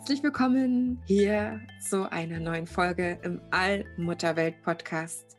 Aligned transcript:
Herzlich 0.00 0.22
willkommen 0.22 1.02
hier 1.06 1.60
zu 1.78 2.10
einer 2.10 2.40
neuen 2.40 2.66
Folge 2.66 3.18
im 3.22 3.38
Allmutterwelt-Podcast 3.50 5.36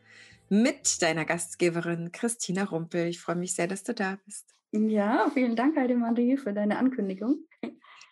mit 0.50 1.02
deiner 1.02 1.24
Gastgeberin 1.24 2.12
Christina 2.12 2.62
Rumpel. 2.62 3.08
Ich 3.08 3.20
freue 3.20 3.34
mich 3.34 3.56
sehr, 3.56 3.66
dass 3.66 3.82
du 3.82 3.92
da 3.92 4.18
bist. 4.24 4.54
Ja, 4.70 5.28
vielen 5.34 5.56
Dank, 5.56 5.76
Heidemarie, 5.76 6.36
für 6.36 6.52
deine 6.52 6.78
Ankündigung. 6.78 7.38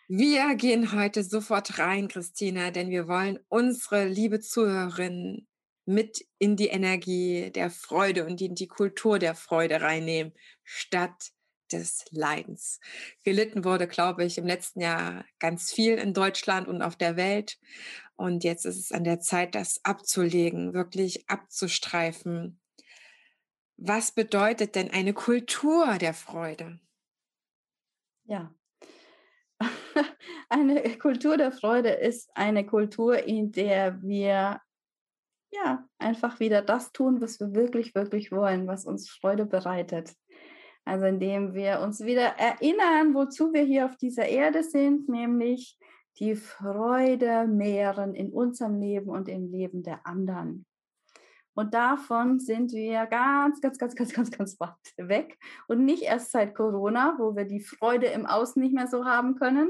Wir 0.09 0.53
gehen 0.55 0.91
heute 0.91 1.23
sofort 1.23 1.79
rein, 1.79 2.09
Christina, 2.09 2.69
denn 2.69 2.89
wir 2.89 3.07
wollen 3.07 3.39
unsere 3.47 4.09
liebe 4.09 4.41
Zuhörerin 4.41 5.47
mit 5.85 6.19
in 6.37 6.57
die 6.57 6.67
Energie 6.67 7.49
der 7.55 7.69
Freude 7.69 8.25
und 8.25 8.41
in 8.41 8.55
die 8.55 8.67
Kultur 8.67 9.19
der 9.19 9.35
Freude 9.35 9.81
reinnehmen, 9.81 10.33
statt 10.65 11.31
des 11.73 12.05
Leidens. 12.11 12.79
Gelitten 13.23 13.63
wurde, 13.65 13.87
glaube 13.87 14.23
ich, 14.23 14.37
im 14.37 14.45
letzten 14.45 14.81
Jahr 14.81 15.25
ganz 15.39 15.71
viel 15.71 15.95
in 15.95 16.13
Deutschland 16.13 16.67
und 16.67 16.81
auf 16.81 16.95
der 16.95 17.15
Welt. 17.15 17.57
Und 18.15 18.43
jetzt 18.43 18.65
ist 18.65 18.79
es 18.79 18.91
an 18.91 19.03
der 19.03 19.19
Zeit, 19.19 19.55
das 19.55 19.83
abzulegen, 19.83 20.73
wirklich 20.73 21.29
abzustreifen. 21.29 22.59
Was 23.77 24.11
bedeutet 24.11 24.75
denn 24.75 24.91
eine 24.91 25.13
Kultur 25.13 25.97
der 25.97 26.13
Freude? 26.13 26.79
Ja, 28.25 28.53
eine 30.49 30.97
Kultur 30.97 31.37
der 31.37 31.51
Freude 31.51 31.89
ist 31.89 32.29
eine 32.35 32.65
Kultur, 32.65 33.23
in 33.23 33.51
der 33.51 34.01
wir 34.01 34.61
ja 35.51 35.87
einfach 35.97 36.39
wieder 36.39 36.61
das 36.61 36.91
tun, 36.91 37.21
was 37.21 37.39
wir 37.39 37.53
wirklich, 37.53 37.93
wirklich 37.93 38.31
wollen, 38.31 38.67
was 38.67 38.85
uns 38.85 39.09
Freude 39.09 39.45
bereitet. 39.45 40.13
Also 40.85 41.05
indem 41.05 41.53
wir 41.53 41.79
uns 41.81 42.03
wieder 42.03 42.35
erinnern, 42.37 43.13
wozu 43.13 43.53
wir 43.53 43.63
hier 43.63 43.85
auf 43.85 43.97
dieser 43.97 44.27
Erde 44.27 44.63
sind, 44.63 45.09
nämlich 45.09 45.77
die 46.19 46.35
Freude 46.35 47.47
mehren 47.47 48.15
in 48.15 48.31
unserem 48.31 48.79
Leben 48.79 49.09
und 49.09 49.29
im 49.29 49.51
Leben 49.51 49.83
der 49.83 50.05
anderen. 50.05 50.65
Und 51.53 51.73
davon 51.73 52.39
sind 52.39 52.71
wir 52.71 53.05
ganz, 53.07 53.61
ganz, 53.61 53.77
ganz, 53.77 53.95
ganz, 53.95 54.13
ganz, 54.13 54.31
ganz 54.31 54.59
weit 54.59 54.73
weg. 54.97 55.37
Und 55.67 55.85
nicht 55.85 56.03
erst 56.03 56.31
seit 56.31 56.55
Corona, 56.55 57.15
wo 57.19 57.35
wir 57.35 57.45
die 57.45 57.59
Freude 57.59 58.07
im 58.07 58.25
Außen 58.25 58.61
nicht 58.61 58.73
mehr 58.73 58.87
so 58.87 59.05
haben 59.05 59.35
können. 59.35 59.69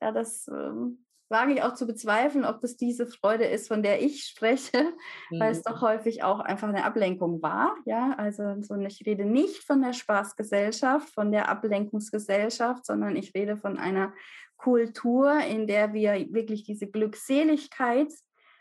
Ja, 0.00 0.10
das 0.10 0.48
ähm, 0.48 1.04
wage 1.32 1.54
ich 1.54 1.62
auch 1.62 1.74
zu 1.74 1.86
bezweifeln, 1.86 2.44
ob 2.44 2.60
das 2.60 2.76
diese 2.76 3.08
Freude 3.08 3.44
ist, 3.44 3.66
von 3.66 3.82
der 3.82 4.00
ich 4.00 4.24
spreche, 4.24 4.84
mhm. 5.30 5.40
weil 5.40 5.50
es 5.50 5.58
mhm. 5.58 5.62
doch 5.66 5.82
häufig 5.82 6.22
auch 6.22 6.38
einfach 6.38 6.68
eine 6.68 6.84
Ablenkung 6.84 7.42
war. 7.42 7.74
Ja, 7.84 8.14
also 8.16 8.60
so, 8.60 8.76
ich 8.76 9.04
rede 9.04 9.24
nicht 9.24 9.64
von 9.64 9.82
der 9.82 9.92
Spaßgesellschaft, 9.92 11.12
von 11.12 11.32
der 11.32 11.48
Ablenkungsgesellschaft, 11.48 12.86
sondern 12.86 13.16
ich 13.16 13.34
rede 13.34 13.56
von 13.56 13.78
einer 13.78 14.12
Kultur, 14.56 15.40
in 15.40 15.66
der 15.66 15.92
wir 15.92 16.12
wirklich 16.32 16.62
diese 16.62 16.86
Glückseligkeit 16.86 18.12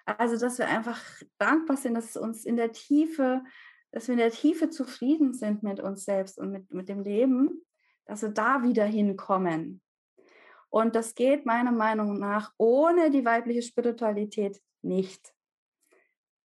also, 0.06 0.38
dass 0.38 0.58
wir 0.58 0.68
einfach 0.68 1.00
dankbar 1.38 1.78
sind, 1.78 1.96
dass 1.96 2.18
uns 2.18 2.46
in 2.46 2.56
der 2.56 2.72
Tiefe, 2.72 3.44
dass 3.92 4.08
wir 4.08 4.14
in 4.14 4.20
der 4.20 4.32
Tiefe 4.32 4.70
zufrieden 4.70 5.34
sind 5.34 5.64
mit 5.64 5.80
uns 5.80 6.06
selbst 6.06 6.40
und 6.40 6.52
mit, 6.52 6.74
mit 6.74 6.90
dem 6.90 7.02
Leben, 7.02 7.62
dass 8.06 8.22
wir 8.22 8.30
da 8.30 8.64
wieder 8.64 8.86
hinkommen. 8.86 9.82
Und 10.72 10.96
das 10.96 11.16
geht 11.16 11.46
meiner 11.46 11.74
Meinung 11.74 12.18
nach 12.18 12.54
ohne 12.58 13.12
die 13.12 13.26
weibliche 13.26 13.62
Spiritualität 13.62 14.60
nicht. 14.82 15.34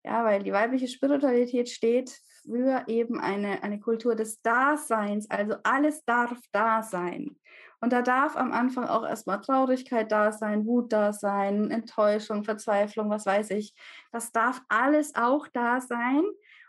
Ja, 0.04 0.24
weil 0.24 0.42
die 0.42 0.52
weibliche 0.52 0.88
Spiritualität 0.88 1.68
steht 1.68 2.10
für 2.44 2.84
eben 2.86 3.20
eine, 3.20 3.62
eine 3.62 3.80
Kultur 3.80 4.14
des 4.14 4.40
Daseins. 4.40 5.28
Also 5.28 5.56
alles 5.64 6.04
darf 6.04 6.38
da 6.52 6.82
sein. 6.82 7.36
Und 7.80 7.92
da 7.92 8.02
darf 8.02 8.36
am 8.36 8.52
Anfang 8.52 8.84
auch 8.84 9.04
erstmal 9.04 9.40
Traurigkeit 9.40 10.10
da 10.12 10.30
sein, 10.30 10.66
Wut 10.66 10.92
da 10.92 11.12
sein, 11.12 11.70
Enttäuschung, 11.72 12.44
Verzweiflung, 12.44 13.10
was 13.10 13.26
weiß 13.26 13.50
ich. 13.50 13.74
Das 14.12 14.30
darf 14.30 14.60
alles 14.68 15.16
auch 15.16 15.48
da 15.48 15.80
sein. 15.80 16.22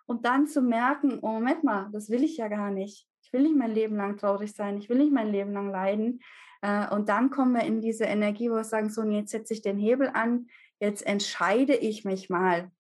Und 0.06 0.26
dann 0.26 0.48
zu 0.48 0.62
merken, 0.62 1.20
oh, 1.22 1.34
Moment 1.34 1.64
mal, 1.64 1.90
das 1.92 2.10
will 2.10 2.24
ich 2.24 2.38
ja 2.38 2.48
gar 2.48 2.72
nicht. 2.72 3.08
Ich 3.22 3.32
will 3.32 3.44
nicht 3.44 3.56
mein 3.56 3.74
Leben 3.74 3.96
lang 3.96 4.18
traurig 4.18 4.54
sein. 4.54 4.78
Ich 4.78 4.90
will 4.90 4.98
nicht 4.98 5.14
mein 5.14 5.32
Leben 5.32 5.54
lang 5.54 5.70
leiden. 5.70 6.20
Äh, 6.64 6.88
und 6.96 7.10
dann 7.10 7.30
kommen 7.30 7.54
wir 7.54 7.64
in 7.64 7.82
diese 7.82 8.06
Energie, 8.06 8.50
wo 8.50 8.56
wir 8.56 8.64
sagen, 8.64 8.90
so, 8.90 9.04
jetzt 9.04 9.32
setze 9.32 9.54
ich 9.54 9.62
den 9.62 9.78
Hebel 9.78 10.10
an. 10.14 10.48
Jetzt 10.80 11.06
entscheide 11.06 11.76
ich 11.76 12.06
mich 12.06 12.30
mal 12.30 12.72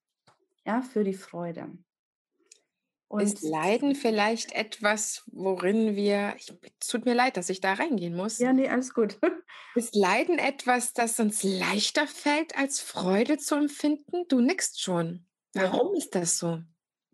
ja, 0.65 0.81
für 0.81 1.03
die 1.03 1.13
Freude. 1.13 1.69
Und 3.09 3.21
ist 3.21 3.43
Leiden 3.43 3.93
vielleicht 3.93 4.53
etwas, 4.53 5.23
worin 5.31 5.95
wir, 5.95 6.35
es 6.79 6.87
tut 6.87 7.05
mir 7.05 7.13
leid, 7.13 7.37
dass 7.37 7.49
ich 7.49 7.59
da 7.59 7.73
reingehen 7.73 8.15
muss. 8.15 8.39
Ja, 8.39 8.53
nee, 8.53 8.69
alles 8.69 8.93
gut. 8.93 9.19
Ist 9.75 9.95
Leiden 9.95 10.39
etwas, 10.39 10.93
das 10.93 11.19
uns 11.19 11.43
leichter 11.43 12.07
fällt, 12.07 12.57
als 12.57 12.79
Freude 12.79 13.37
zu 13.37 13.55
empfinden? 13.55 14.25
Du 14.29 14.39
nickst 14.39 14.81
schon. 14.81 15.27
Warum 15.53 15.93
ja. 15.93 15.97
ist 15.97 16.15
das 16.15 16.39
so? 16.39 16.61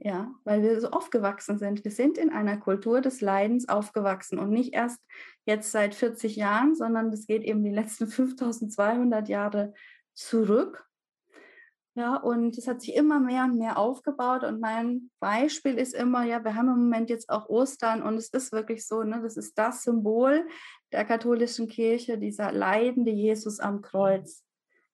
Ja, 0.02 0.34
weil 0.46 0.62
wir 0.62 0.80
so 0.80 0.92
aufgewachsen 0.92 1.58
sind. 1.58 1.84
Wir 1.84 1.92
sind 1.92 2.18
in 2.18 2.30
einer 2.30 2.58
Kultur 2.58 3.02
des 3.02 3.20
Leidens 3.20 3.68
aufgewachsen 3.68 4.40
und 4.40 4.50
nicht 4.50 4.74
erst 4.74 5.02
jetzt 5.46 5.74
seit 5.74 5.94
40 5.94 6.38
Jahren, 6.38 6.74
sondern 6.74 7.12
das 7.12 7.28
geht 7.28 7.44
eben 7.44 7.64
die 7.64 7.72
letzten 7.72 8.08
5200 8.08 9.28
Jahre 9.28 9.74
zurück. 10.14 10.90
Ja, 11.96 12.16
und 12.16 12.58
es 12.58 12.66
hat 12.66 12.82
sich 12.82 12.96
immer 12.96 13.20
mehr 13.20 13.44
und 13.44 13.58
mehr 13.58 13.78
aufgebaut. 13.78 14.46
Und 14.46 14.62
mein 14.62 15.12
Beispiel 15.20 15.78
ist 15.78 15.94
immer, 15.94 16.24
ja, 16.24 16.46
wir 16.46 16.56
haben 16.56 16.70
im 16.70 16.80
Moment 16.84 17.10
jetzt 17.10 17.30
auch 17.30 17.50
Ostern 17.50 18.02
und 18.02 18.16
es 18.16 18.30
ist 18.30 18.54
wirklich 18.54 18.88
so, 18.88 19.04
ne, 19.04 19.20
das 19.22 19.36
ist 19.36 19.58
das 19.58 19.84
Symbol 19.84 20.48
der 20.94 21.04
katholischen 21.04 21.68
Kirche, 21.68 22.18
dieser 22.18 22.54
leidende 22.54 23.12
Jesus 23.12 23.60
am 23.60 23.82
Kreuz. 23.82 24.46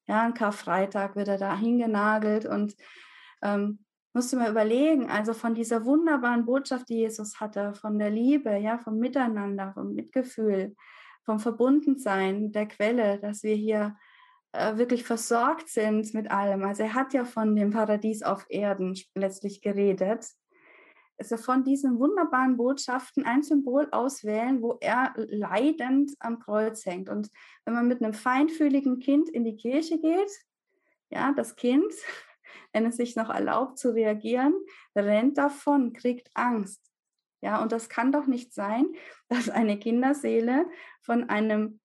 Ja, 0.08 0.24
an 0.24 0.34
Karfreitag 0.34 1.16
wird 1.16 1.28
er 1.28 1.38
da 1.38 1.56
hingenagelt 1.56 2.48
und 2.48 2.76
ähm, 3.44 3.85
musst 4.16 4.32
du 4.32 4.38
mal 4.38 4.50
überlegen, 4.50 5.10
also 5.10 5.34
von 5.34 5.54
dieser 5.54 5.86
wunderbaren 5.86 6.46
Botschaft, 6.46 6.88
die 6.88 7.00
Jesus 7.00 7.40
hatte, 7.42 7.74
von 7.74 8.00
der 8.00 8.10
Liebe, 8.10 8.56
ja, 8.58 8.78
vom 8.78 8.98
Miteinander, 8.98 9.74
vom 9.74 9.94
Mitgefühl, 9.94 10.74
vom 11.26 11.40
Verbundensein 11.40 12.54
der 12.54 12.68
Quelle, 12.68 13.20
dass 13.20 13.44
wir 13.44 13.56
hier 13.56 13.98
äh, 14.54 14.78
wirklich 14.78 15.04
versorgt 15.04 15.68
sind 15.68 16.14
mit 16.14 16.32
allem. 16.32 16.64
Also 16.64 16.84
er 16.84 16.94
hat 16.94 17.14
ja 17.14 17.26
von 17.26 17.58
dem 17.58 17.72
Paradies 17.72 18.24
auf 18.24 18.46
Erden 18.48 18.98
letztlich 19.16 19.62
geredet. 19.62 20.26
Also 21.18 21.36
von 21.36 21.66
diesen 21.66 22.00
wunderbaren 22.00 22.56
Botschaften 22.56 23.26
ein 23.26 23.44
Symbol 23.44 23.90
auswählen, 23.92 24.62
wo 24.62 24.78
er 24.80 25.14
leidend 25.16 26.14
am 26.20 26.40
Kreuz 26.40 26.86
hängt. 26.86 27.10
Und 27.10 27.30
wenn 27.66 27.74
man 27.74 27.88
mit 27.88 28.02
einem 28.02 28.14
feinfühligen 28.14 29.00
Kind 29.00 29.28
in 29.28 29.44
die 29.44 29.58
Kirche 29.58 30.00
geht, 30.00 30.32
ja, 31.10 31.34
das 31.34 31.56
Kind, 31.56 31.94
wenn 32.74 32.86
es 32.86 32.98
sich 32.98 33.16
noch 33.16 33.30
erlaubt 33.30 33.78
zu 33.78 33.94
reagieren, 33.94 34.54
rennt 34.96 35.38
davon, 35.38 35.94
kriegt 35.94 36.30
Angst. 36.34 36.82
Ja, 37.42 37.62
und 37.62 37.72
das 37.72 37.90
kann 37.90 38.12
doch 38.12 38.28
nicht 38.28 38.54
sein, 38.54 38.88
dass 39.30 39.50
eine 39.50 39.78
Kinderseele 39.78 40.66
von 41.02 41.30
einem 41.30 41.80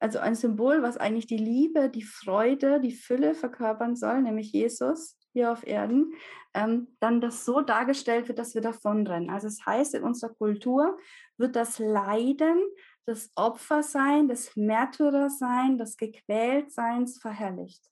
also 0.00 0.18
ein 0.18 0.34
Symbol, 0.34 0.82
was 0.82 0.98
eigentlich 0.98 1.26
die 1.26 1.38
Liebe, 1.38 1.88
die 1.88 2.02
Freude, 2.02 2.78
die 2.78 2.92
Fülle 2.92 3.34
verkörpern 3.34 3.96
soll, 3.96 4.20
nämlich 4.20 4.52
Jesus 4.52 5.16
hier 5.32 5.50
auf 5.50 5.66
Erden, 5.66 6.12
ähm, 6.52 6.96
dann 7.00 7.22
das 7.22 7.46
so 7.46 7.62
dargestellt 7.62 8.28
wird, 8.28 8.38
dass 8.38 8.54
wir 8.54 8.60
davonrennen. 8.60 9.30
Also 9.30 9.46
es 9.46 9.56
das 9.56 9.66
heißt, 9.66 9.94
in 9.94 10.02
unserer 10.02 10.34
Kultur 10.34 10.98
wird 11.38 11.56
das 11.56 11.78
Leiden, 11.78 12.62
das 13.06 13.30
Opfersein, 13.34 14.28
das 14.28 14.54
Märtyrersein, 14.56 15.78
das 15.78 15.96
Gequältseins 15.96 17.18
verherrlicht. 17.18 17.82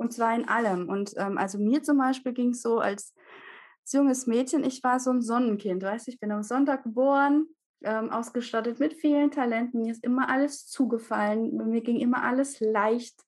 Und 0.00 0.14
zwar 0.14 0.34
in 0.34 0.48
allem. 0.48 0.88
Und 0.88 1.12
ähm, 1.18 1.36
also 1.36 1.58
mir 1.58 1.82
zum 1.82 1.98
Beispiel 1.98 2.32
ging 2.32 2.50
es 2.50 2.62
so 2.62 2.78
als, 2.78 3.14
junges 3.92 4.26
Mädchen, 4.26 4.64
ich 4.64 4.82
war 4.82 4.98
so 4.98 5.10
ein 5.10 5.20
Sonnenkind, 5.20 5.82
weißt 5.82 6.08
ich 6.08 6.18
bin 6.18 6.32
am 6.32 6.42
Sonntag 6.42 6.84
geboren, 6.84 7.46
ähm, 7.82 8.08
ausgestattet 8.08 8.80
mit 8.80 8.94
vielen 8.94 9.30
Talenten. 9.30 9.82
Mir 9.82 9.92
ist 9.92 10.02
immer 10.02 10.30
alles 10.30 10.66
zugefallen. 10.66 11.54
Mir 11.68 11.82
ging 11.82 11.98
immer 11.98 12.22
alles 12.22 12.60
leicht. 12.60 13.20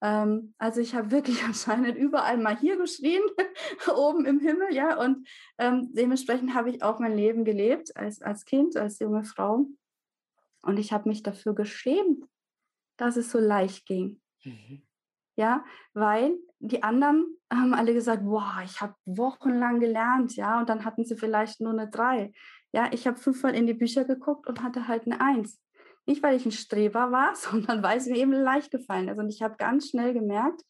Ähm, 0.00 0.54
also 0.58 0.80
ich 0.80 0.94
habe 0.94 1.10
wirklich 1.10 1.42
anscheinend 1.44 1.96
überall 1.96 2.38
mal 2.38 2.56
hier 2.56 2.76
geschrien, 2.76 3.22
oben 3.96 4.26
im 4.26 4.38
Himmel, 4.38 4.72
ja. 4.72 4.96
Und 4.96 5.26
ähm, 5.58 5.92
dementsprechend 5.92 6.54
habe 6.54 6.70
ich 6.70 6.84
auch 6.84 7.00
mein 7.00 7.16
Leben 7.16 7.44
gelebt 7.44 7.96
als, 7.96 8.22
als 8.22 8.44
Kind, 8.44 8.76
als 8.76 9.00
junge 9.00 9.24
Frau. 9.24 9.66
Und 10.62 10.78
ich 10.78 10.92
habe 10.92 11.08
mich 11.08 11.24
dafür 11.24 11.54
geschämt, 11.54 12.24
dass 12.96 13.16
es 13.16 13.32
so 13.32 13.40
leicht 13.40 13.86
ging. 13.86 14.20
Mhm. 14.44 14.82
Ja, 15.40 15.64
weil 15.94 16.36
die 16.58 16.82
anderen 16.82 17.34
haben 17.50 17.72
alle 17.72 17.94
gesagt, 17.94 18.22
wow, 18.26 18.60
ich 18.62 18.82
habe 18.82 18.92
wochenlang 19.06 19.80
gelernt, 19.80 20.36
ja, 20.36 20.60
und 20.60 20.68
dann 20.68 20.84
hatten 20.84 21.02
sie 21.06 21.16
vielleicht 21.16 21.62
nur 21.62 21.72
eine 21.72 21.88
drei. 21.88 22.34
Ja, 22.72 22.90
ich 22.92 23.06
habe 23.06 23.16
fünfmal 23.16 23.54
in 23.54 23.66
die 23.66 23.72
Bücher 23.72 24.04
geguckt 24.04 24.46
und 24.46 24.62
hatte 24.62 24.86
halt 24.86 25.06
eine 25.06 25.18
Eins. 25.18 25.58
Nicht, 26.04 26.22
weil 26.22 26.36
ich 26.36 26.44
ein 26.44 26.52
Streber 26.52 27.10
war, 27.10 27.34
sondern 27.36 27.82
weil 27.82 27.96
es 27.96 28.06
mir 28.06 28.18
eben 28.18 28.32
leicht 28.32 28.70
gefallen 28.70 29.08
ist. 29.08 29.18
Und 29.18 29.30
ich 29.30 29.40
habe 29.40 29.56
ganz 29.56 29.88
schnell 29.88 30.12
gemerkt, 30.12 30.60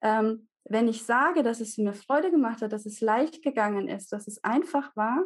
ähm, 0.00 0.46
wenn 0.62 0.86
ich 0.86 1.02
sage, 1.02 1.42
dass 1.42 1.58
es 1.58 1.76
mir 1.76 1.92
Freude 1.92 2.30
gemacht 2.30 2.62
hat, 2.62 2.72
dass 2.72 2.86
es 2.86 3.00
leicht 3.00 3.42
gegangen 3.42 3.88
ist, 3.88 4.12
dass 4.12 4.28
es 4.28 4.44
einfach 4.44 4.94
war, 4.94 5.24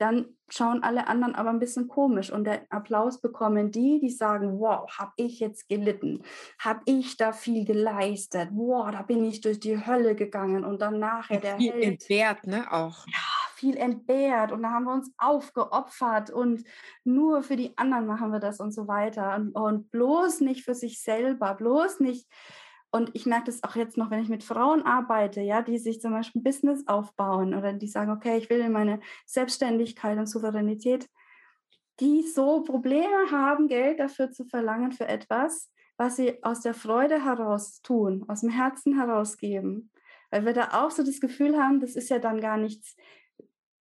dann 0.00 0.26
schauen 0.48 0.82
alle 0.82 1.06
anderen 1.06 1.34
aber 1.34 1.50
ein 1.50 1.58
bisschen 1.58 1.86
komisch 1.86 2.32
und 2.32 2.44
der 2.44 2.62
Applaus 2.70 3.20
bekommen 3.20 3.70
die, 3.70 4.00
die 4.00 4.10
sagen, 4.10 4.58
wow, 4.58 4.90
habe 4.98 5.12
ich 5.16 5.40
jetzt 5.40 5.68
gelitten, 5.68 6.22
habe 6.58 6.80
ich 6.86 7.16
da 7.16 7.32
viel 7.32 7.64
geleistet, 7.64 8.48
wow, 8.52 8.90
da 8.90 9.02
bin 9.02 9.24
ich 9.24 9.42
durch 9.42 9.60
die 9.60 9.86
Hölle 9.86 10.14
gegangen 10.14 10.64
und 10.64 10.80
dann 10.80 10.98
nachher 10.98 11.38
der 11.38 11.56
viel 11.58 11.72
Held. 11.72 11.84
entbehrt, 11.84 12.46
ne, 12.46 12.72
auch. 12.72 13.06
Ja, 13.06 13.40
viel 13.54 13.76
entbehrt 13.76 14.52
und 14.52 14.62
da 14.62 14.70
haben 14.70 14.84
wir 14.84 14.94
uns 14.94 15.12
aufgeopfert 15.18 16.30
und 16.30 16.64
nur 17.04 17.42
für 17.42 17.56
die 17.56 17.76
anderen 17.76 18.06
machen 18.06 18.32
wir 18.32 18.40
das 18.40 18.58
und 18.58 18.72
so 18.72 18.88
weiter 18.88 19.36
und, 19.36 19.52
und 19.52 19.90
bloß 19.90 20.40
nicht 20.40 20.64
für 20.64 20.74
sich 20.74 21.02
selber, 21.02 21.54
bloß 21.54 22.00
nicht 22.00 22.26
und 22.92 23.10
ich 23.14 23.26
merke 23.26 23.46
das 23.46 23.62
auch 23.62 23.76
jetzt 23.76 23.96
noch, 23.96 24.10
wenn 24.10 24.22
ich 24.22 24.28
mit 24.28 24.42
Frauen 24.42 24.82
arbeite, 24.82 25.40
ja, 25.40 25.62
die 25.62 25.78
sich 25.78 26.00
zum 26.00 26.12
Beispiel 26.12 26.40
ein 26.40 26.44
Business 26.44 26.86
aufbauen 26.88 27.54
oder 27.54 27.72
die 27.72 27.86
sagen, 27.86 28.10
okay, 28.10 28.36
ich 28.36 28.50
will 28.50 28.60
in 28.60 28.72
meine 28.72 29.00
Selbstständigkeit 29.26 30.18
und 30.18 30.26
Souveränität, 30.26 31.08
die 32.00 32.22
so 32.22 32.62
Probleme 32.62 33.30
haben, 33.30 33.68
Geld 33.68 34.00
dafür 34.00 34.32
zu 34.32 34.44
verlangen 34.44 34.90
für 34.90 35.06
etwas, 35.06 35.70
was 35.96 36.16
sie 36.16 36.42
aus 36.42 36.60
der 36.60 36.74
Freude 36.74 37.24
heraus 37.24 37.82
tun, 37.82 38.24
aus 38.26 38.40
dem 38.40 38.50
Herzen 38.50 38.98
herausgeben. 38.98 39.90
Weil 40.30 40.46
wir 40.46 40.52
da 40.52 40.84
auch 40.84 40.90
so 40.90 41.04
das 41.04 41.20
Gefühl 41.20 41.58
haben, 41.58 41.78
das 41.78 41.94
ist 41.94 42.08
ja 42.08 42.18
dann 42.18 42.40
gar 42.40 42.56
nichts 42.56 42.96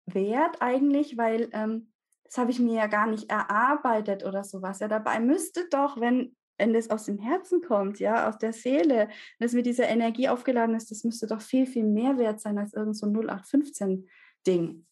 wert 0.05 0.61
eigentlich, 0.61 1.17
weil 1.17 1.49
ähm, 1.53 1.91
das 2.23 2.37
habe 2.37 2.51
ich 2.51 2.59
mir 2.59 2.75
ja 2.75 2.87
gar 2.87 3.07
nicht 3.07 3.29
erarbeitet 3.29 4.23
oder 4.23 4.43
sowas. 4.43 4.79
Ja, 4.79 4.87
dabei 4.87 5.19
müsste 5.19 5.67
doch, 5.69 5.99
wenn 5.99 6.35
wenn 6.63 6.73
das 6.73 6.89
aus 6.89 7.03
dem 7.03 7.17
Herzen 7.17 7.61
kommt, 7.61 7.99
ja, 7.99 8.29
aus 8.29 8.37
der 8.37 8.53
Seele, 8.53 9.09
wenn 9.37 9.45
es 9.45 9.53
mit 9.53 9.65
dieser 9.65 9.89
Energie 9.89 10.29
aufgeladen 10.29 10.75
ist, 10.75 10.91
das 10.91 11.03
müsste 11.03 11.27
doch 11.27 11.41
viel, 11.41 11.65
viel 11.65 11.83
mehr 11.83 12.17
wert 12.17 12.39
sein 12.39 12.57
als 12.57 12.73
irgend 12.73 12.95
so 12.95 13.05
ein 13.05 13.13
0815-Ding. 13.13 14.85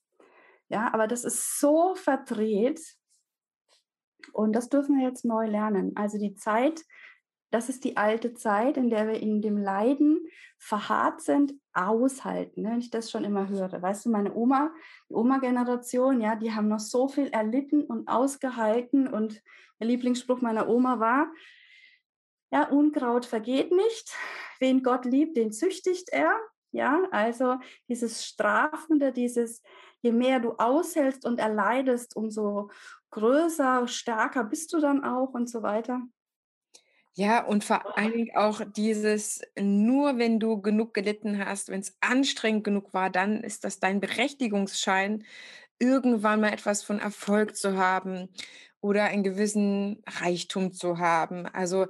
Ja, 0.67 0.93
aber 0.93 1.07
das 1.07 1.23
ist 1.23 1.61
so 1.61 1.95
verdreht 1.95 2.81
und 4.33 4.53
das 4.53 4.67
dürfen 4.67 4.97
wir 4.97 5.07
jetzt 5.07 5.23
neu 5.23 5.47
lernen. 5.47 5.93
Also 5.95 6.17
die 6.17 6.35
Zeit, 6.35 6.81
das 7.51 7.69
ist 7.69 7.85
die 7.85 7.95
alte 7.95 8.33
Zeit, 8.33 8.75
in 8.75 8.89
der 8.89 9.07
wir 9.07 9.21
in 9.21 9.41
dem 9.41 9.57
Leiden 9.57 10.27
verharrt 10.57 11.21
sind, 11.21 11.53
aushalten. 11.73 12.63
Ne? 12.63 12.71
Wenn 12.71 12.79
ich 12.79 12.89
das 12.89 13.09
schon 13.09 13.23
immer 13.23 13.47
höre. 13.47 13.81
Weißt 13.81 14.05
du, 14.05 14.09
meine 14.09 14.35
Oma, 14.35 14.71
die 15.09 15.13
Oma-Generation, 15.13 16.19
ja, 16.19 16.35
die 16.35 16.51
haben 16.51 16.67
noch 16.67 16.79
so 16.79 17.07
viel 17.07 17.27
erlitten 17.27 17.83
und 17.83 18.09
ausgehalten. 18.09 19.07
Und 19.07 19.41
der 19.79 19.87
Lieblingsspruch 19.87 20.41
meiner 20.41 20.67
Oma 20.67 20.99
war, 20.99 21.31
ja, 22.51 22.67
Unkraut 22.69 23.25
vergeht 23.25 23.71
nicht. 23.71 24.13
Wen 24.59 24.83
Gott 24.83 25.05
liebt, 25.05 25.37
den 25.37 25.51
züchtigt 25.51 26.09
er. 26.11 26.33
Ja, 26.71 27.03
also 27.11 27.57
dieses 27.89 28.25
Strafende, 28.25 29.11
dieses, 29.11 29.61
je 30.01 30.11
mehr 30.11 30.39
du 30.39 30.51
aushältst 30.51 31.25
und 31.25 31.39
erleidest, 31.39 32.15
umso 32.15 32.69
größer, 33.11 33.87
stärker 33.87 34.43
bist 34.43 34.71
du 34.73 34.79
dann 34.79 35.03
auch 35.03 35.33
und 35.33 35.49
so 35.49 35.63
weiter. 35.63 36.01
Ja, 37.13 37.43
und 37.43 37.65
vor 37.65 37.97
allen 37.97 38.13
Dingen 38.13 38.35
auch 38.35 38.61
dieses, 38.65 39.41
nur 39.59 40.17
wenn 40.17 40.39
du 40.39 40.61
genug 40.61 40.93
gelitten 40.93 41.45
hast, 41.45 41.69
wenn 41.69 41.81
es 41.81 41.97
anstrengend 41.99 42.63
genug 42.63 42.93
war, 42.93 43.09
dann 43.09 43.43
ist 43.43 43.65
das 43.65 43.81
dein 43.81 43.99
Berechtigungsschein, 43.99 45.25
irgendwann 45.77 46.39
mal 46.39 46.53
etwas 46.53 46.83
von 46.83 46.99
Erfolg 46.99 47.57
zu 47.57 47.75
haben 47.77 48.29
oder 48.79 49.05
einen 49.05 49.23
gewissen 49.23 50.01
Reichtum 50.07 50.71
zu 50.71 50.99
haben. 50.99 51.47
Also 51.47 51.87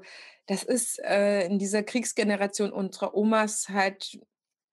das 0.52 0.64
ist 0.64 1.00
äh, 1.00 1.46
in 1.46 1.60
dieser 1.60 1.82
Kriegsgeneration 1.82 2.74
unserer 2.74 3.16
Omas 3.16 3.70
halt 3.70 4.20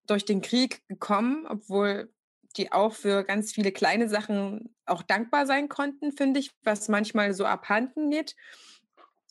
durch 0.08 0.24
den 0.24 0.40
Krieg 0.40 0.82
gekommen, 0.88 1.46
obwohl 1.48 2.12
die 2.56 2.72
auch 2.72 2.94
für 2.94 3.22
ganz 3.22 3.52
viele 3.52 3.70
kleine 3.70 4.08
Sachen 4.08 4.74
auch 4.86 5.04
dankbar 5.04 5.46
sein 5.46 5.68
konnten, 5.68 6.10
finde 6.10 6.40
ich, 6.40 6.50
was 6.64 6.88
manchmal 6.88 7.32
so 7.32 7.44
abhanden 7.44 8.10
geht. 8.10 8.34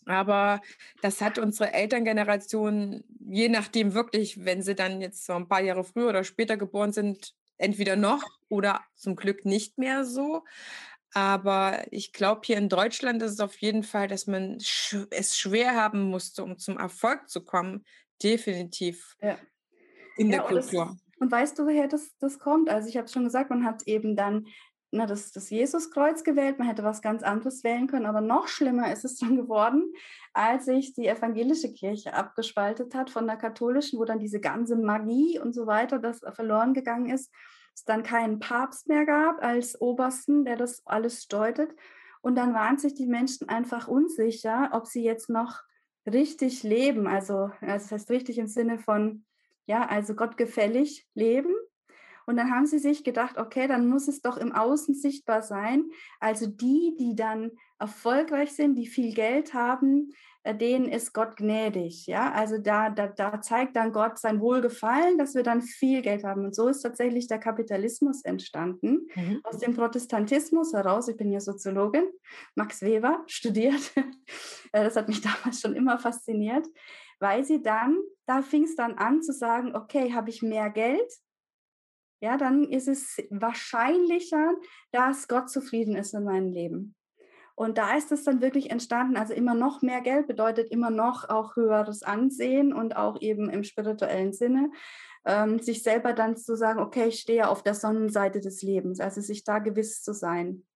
Aber 0.06 0.62
das 1.02 1.20
hat 1.20 1.38
unsere 1.38 1.74
Elterngeneration, 1.74 3.04
je 3.20 3.50
nachdem 3.50 3.94
wirklich, 3.94 4.46
wenn 4.46 4.62
sie 4.62 4.74
dann 4.74 5.02
jetzt 5.02 5.26
so 5.26 5.34
ein 5.34 5.50
paar 5.50 5.62
Jahre 5.62 5.84
früher 5.84 6.08
oder 6.08 6.24
später 6.24 6.56
geboren 6.56 6.94
sind, 6.94 7.34
entweder 7.58 7.98
noch 7.98 8.24
oder 8.48 8.86
zum 8.96 9.18
Glück 9.18 9.44
nicht 9.44 9.78
mehr 9.78 10.06
so. 10.06 10.46
Aber 11.18 11.82
ich 11.90 12.14
glaube, 12.14 12.42
hier 12.44 12.58
in 12.58 12.70
Deutschland 12.70 13.24
ist 13.24 13.32
es 13.32 13.40
auf 13.40 13.58
jeden 13.58 13.82
Fall, 13.82 14.08
dass 14.08 14.28
man 14.28 14.58
es 15.10 15.36
schwer 15.36 15.74
haben 15.74 16.12
musste, 16.12 16.44
um 16.44 16.60
zum 16.60 16.78
Erfolg 16.78 17.28
zu 17.28 17.44
kommen. 17.44 17.86
Definitiv 18.22 19.16
ja. 19.20 19.36
in 20.16 20.30
ja, 20.30 20.38
der 20.38 20.42
Kultur. 20.48 20.82
Und, 20.84 20.90
das, 20.90 21.22
und 21.22 21.32
weißt 21.32 21.58
du, 21.58 21.66
woher 21.66 21.88
das, 21.88 22.16
das 22.20 22.38
kommt? 22.38 22.70
Also 22.70 22.88
ich 22.88 22.98
habe 22.98 23.08
schon 23.08 23.24
gesagt, 23.24 23.50
man 23.50 23.66
hat 23.66 23.82
eben 23.88 24.16
dann 24.16 24.46
na, 24.92 25.08
das, 25.08 25.32
das 25.32 25.50
Jesuskreuz 25.50 26.24
gewählt, 26.24 26.60
man 26.60 26.68
hätte 26.68 26.84
was 26.84 27.02
ganz 27.02 27.24
anderes 27.24 27.64
wählen 27.64 27.88
können, 27.88 28.06
aber 28.06 28.22
noch 28.22 28.48
schlimmer 28.48 28.92
ist 28.94 29.04
es 29.04 29.18
dann 29.18 29.36
geworden, 29.38 29.92
als 30.34 30.66
sich 30.66 30.94
die 30.94 31.08
evangelische 31.08 31.74
Kirche 31.74 32.14
abgespaltet 32.14 32.94
hat 32.94 33.10
von 33.10 33.26
der 33.26 33.38
katholischen, 33.38 33.98
wo 33.98 34.06
dann 34.06 34.20
diese 34.20 34.40
ganze 34.40 34.76
Magie 34.76 35.40
und 35.40 35.56
so 35.56 35.66
weiter, 35.66 35.98
das 35.98 36.20
verloren 36.36 36.76
gegangen 36.76 37.10
ist, 37.10 37.34
es 37.78 37.86
dann 37.86 38.02
keinen 38.02 38.40
Papst 38.40 38.88
mehr 38.88 39.06
gab 39.06 39.44
als 39.44 39.80
Obersten, 39.80 40.46
der 40.46 40.56
das 40.56 40.82
alles 40.88 41.22
steuert. 41.24 41.76
Und 42.22 42.36
dann 42.36 42.56
waren 42.56 42.80
sich 42.80 42.96
die 42.96 43.06
Menschen 43.06 43.48
einfach 43.50 43.88
unsicher, 43.88 44.72
ob 44.74 44.88
sie 44.88 45.04
jetzt 45.04 45.30
noch 45.30 45.62
richtig 46.08 46.64
leben, 46.64 47.06
also, 47.06 47.52
das 47.62 47.92
heißt 47.92 48.10
richtig 48.10 48.40
im 48.40 48.48
Sinne 48.48 48.80
von, 48.80 49.26
ja, 49.68 49.86
also 49.86 50.16
gottgefällig 50.16 51.08
leben 51.14 51.54
und 52.28 52.36
dann 52.36 52.52
haben 52.52 52.66
sie 52.66 52.80
sich 52.80 53.06
gedacht, 53.06 53.38
okay, 53.38 53.68
dann 53.68 53.88
muss 53.88 54.10
es 54.10 54.22
doch 54.22 54.36
im 54.36 54.52
Außen 54.52 54.94
sichtbar 54.94 55.42
sein. 55.42 55.86
Also 56.20 56.46
die, 56.46 56.94
die 57.00 57.16
dann 57.16 57.52
erfolgreich 57.80 58.52
sind, 58.52 58.76
die 58.76 58.86
viel 58.86 59.14
Geld 59.14 59.54
haben, 59.54 60.12
denen 60.54 60.88
ist 60.88 61.14
Gott 61.14 61.36
gnädig. 61.36 62.08
Ja, 62.08 62.32
also 62.32 62.58
da, 62.58 62.90
da, 62.90 63.08
da 63.08 63.42
zeigt 63.42 63.76
dann 63.76 63.92
Gott 63.92 64.20
sein 64.20 64.40
Wohlgefallen, 64.40 65.18
dass 65.18 65.36
wir 65.36 65.44
dann 65.44 65.62
viel 65.62 66.02
Geld 66.02 66.24
haben. 66.24 66.46
Und 66.46 66.56
so 66.56 66.68
ist 66.68 66.82
tatsächlich 66.82 67.28
der 67.28 67.40
Kapitalismus 67.40 68.24
entstanden. 68.24 69.08
Mhm. 69.16 69.42
Aus 69.44 69.60
dem 69.60 69.74
Protestantismus 69.74 70.74
heraus, 70.74 71.08
ich 71.08 71.18
bin 71.18 71.32
ja 71.32 71.40
Soziologin, 71.40 72.06
Max 72.56 72.82
Weber 72.82 73.24
studiert. 73.28 73.94
Äh, 74.74 74.84
das 74.84 74.96
hat 74.96 75.08
mich 75.08 75.22
damals 75.44 75.62
schon 75.62 75.76
immer 75.76 76.00
fasziniert, 76.00 76.68
weil 77.20 77.44
sie 77.44 77.62
dann, 77.62 77.98
da 78.26 78.42
fing 78.42 78.64
es 78.64 78.76
dann 78.76 78.96
an 78.96 79.22
zu 79.22 79.34
sagen, 79.34 79.76
okay, 79.76 80.14
habe 80.14 80.30
ich 80.30 80.42
mehr 80.42 80.70
Geld, 80.70 81.10
ja, 82.20 82.38
dann 82.38 82.64
ist 82.64 82.88
es 82.88 83.18
wahrscheinlicher, 83.30 84.56
dass 84.92 85.28
Gott 85.28 85.50
zufrieden 85.50 85.96
ist 85.96 86.14
in 86.14 86.24
meinem 86.24 86.52
Leben. 86.52 86.97
Und 87.58 87.80
da 87.80 87.98
ist 87.98 88.12
es 88.12 88.24
dann 88.24 88.40
wirklich 88.40 88.70
entstanden. 88.70 89.18
Also 89.18 89.34
immer 89.34 89.56
noch 89.56 89.82
mehr 89.82 90.02
Geld 90.02 90.28
bedeutet 90.28 90.70
immer 90.70 90.92
noch 90.92 91.28
auch 91.28 91.56
höheres 91.56 92.04
Ansehen 92.04 92.72
und 92.72 92.96
auch 92.96 93.20
eben 93.20 93.50
im 93.50 93.64
spirituellen 93.64 94.32
Sinne, 94.32 94.70
ähm, 95.26 95.58
sich 95.58 95.82
selber 95.82 96.14
dann 96.14 96.38
zu 96.38 96.56
sagen, 96.56 96.80
okay, 96.80 97.08
ich 97.08 97.20
stehe 97.20 97.50
auf 97.50 97.64
der 97.64 97.74
Sonnenseite 97.74 98.42
des 98.42 98.62
Lebens, 98.62 99.00
also 99.00 99.22
sich 99.22 99.44
da 99.44 99.58
gewiss 99.58 100.04
zu 100.04 100.14
sein. 100.14 100.68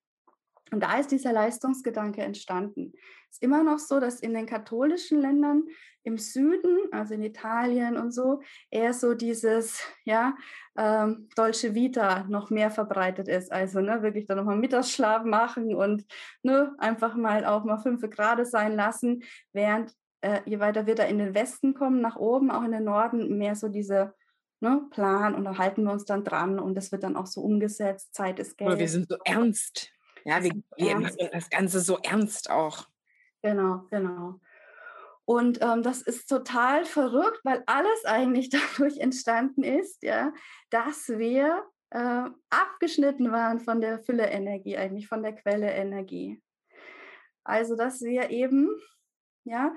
Und 0.71 0.81
da 0.81 0.97
ist 0.97 1.11
dieser 1.11 1.33
Leistungsgedanke 1.33 2.21
entstanden. 2.21 2.93
Es 3.29 3.37
ist 3.37 3.43
immer 3.43 3.63
noch 3.63 3.79
so, 3.79 3.99
dass 3.99 4.21
in 4.21 4.33
den 4.33 4.45
katholischen 4.45 5.19
Ländern 5.19 5.63
im 6.03 6.17
Süden, 6.17 6.77
also 6.91 7.13
in 7.13 7.21
Italien 7.21 7.97
und 7.97 8.11
so, 8.11 8.41
eher 8.69 8.93
so 8.93 9.13
dieses, 9.13 9.81
ja, 10.05 10.35
ähm, 10.77 11.29
Dolce 11.35 11.75
Vita 11.75 12.25
noch 12.29 12.49
mehr 12.49 12.71
verbreitet 12.71 13.27
ist. 13.27 13.51
Also 13.51 13.81
ne, 13.81 14.01
wirklich 14.01 14.25
dann 14.25 14.37
nochmal 14.37 14.57
Mittagsschlaf 14.57 15.23
machen 15.25 15.75
und 15.75 16.05
ne, 16.41 16.73
einfach 16.79 17.15
mal 17.15 17.45
auch 17.45 17.65
mal 17.65 17.77
fünf 17.77 18.01
Grad 18.09 18.45
sein 18.47 18.75
lassen, 18.75 19.23
während 19.53 19.93
äh, 20.21 20.39
je 20.45 20.59
weiter 20.59 20.87
wir 20.87 20.95
da 20.95 21.03
in 21.03 21.17
den 21.17 21.35
Westen 21.35 21.73
kommen, 21.73 22.01
nach 22.01 22.15
oben, 22.15 22.49
auch 22.49 22.63
in 22.63 22.71
den 22.71 22.85
Norden, 22.85 23.37
mehr 23.37 23.55
so 23.55 23.67
diese 23.67 24.13
ne, 24.61 24.87
Plan 24.91 25.35
und 25.35 25.43
da 25.43 25.57
halten 25.57 25.83
wir 25.83 25.91
uns 25.91 26.05
dann 26.05 26.23
dran 26.23 26.59
und 26.59 26.75
das 26.75 26.91
wird 26.91 27.03
dann 27.03 27.15
auch 27.15 27.27
so 27.27 27.41
umgesetzt. 27.41 28.13
Zeit 28.15 28.39
ist 28.39 28.57
Geld. 28.57 28.69
Aber 28.69 28.79
wir 28.79 28.87
sind 28.87 29.09
so 29.09 29.17
ernst. 29.25 29.91
Ja, 30.25 30.43
wir 30.43 30.51
gehen 30.77 31.09
das 31.31 31.49
Ganze 31.49 31.79
so 31.79 31.97
ernst 32.03 32.49
auch. 32.49 32.87
Genau, 33.41 33.87
genau. 33.89 34.39
Und 35.25 35.59
ähm, 35.61 35.83
das 35.83 36.01
ist 36.01 36.27
total 36.27 36.85
verrückt, 36.85 37.39
weil 37.43 37.63
alles 37.65 38.05
eigentlich 38.05 38.49
dadurch 38.77 38.97
entstanden 38.97 39.63
ist, 39.63 40.03
ja, 40.03 40.33
dass 40.69 41.09
wir 41.09 41.63
äh, 41.91 42.23
abgeschnitten 42.49 43.31
waren 43.31 43.59
von 43.59 43.81
der 43.81 43.99
Fülle 43.99 44.27
Energie, 44.27 44.77
eigentlich 44.77 45.07
von 45.07 45.23
der 45.23 45.33
Quelle 45.33 45.71
Energie. 45.71 46.41
Also, 47.43 47.75
dass 47.75 48.01
wir 48.01 48.29
eben, 48.29 48.69
ja, 49.45 49.75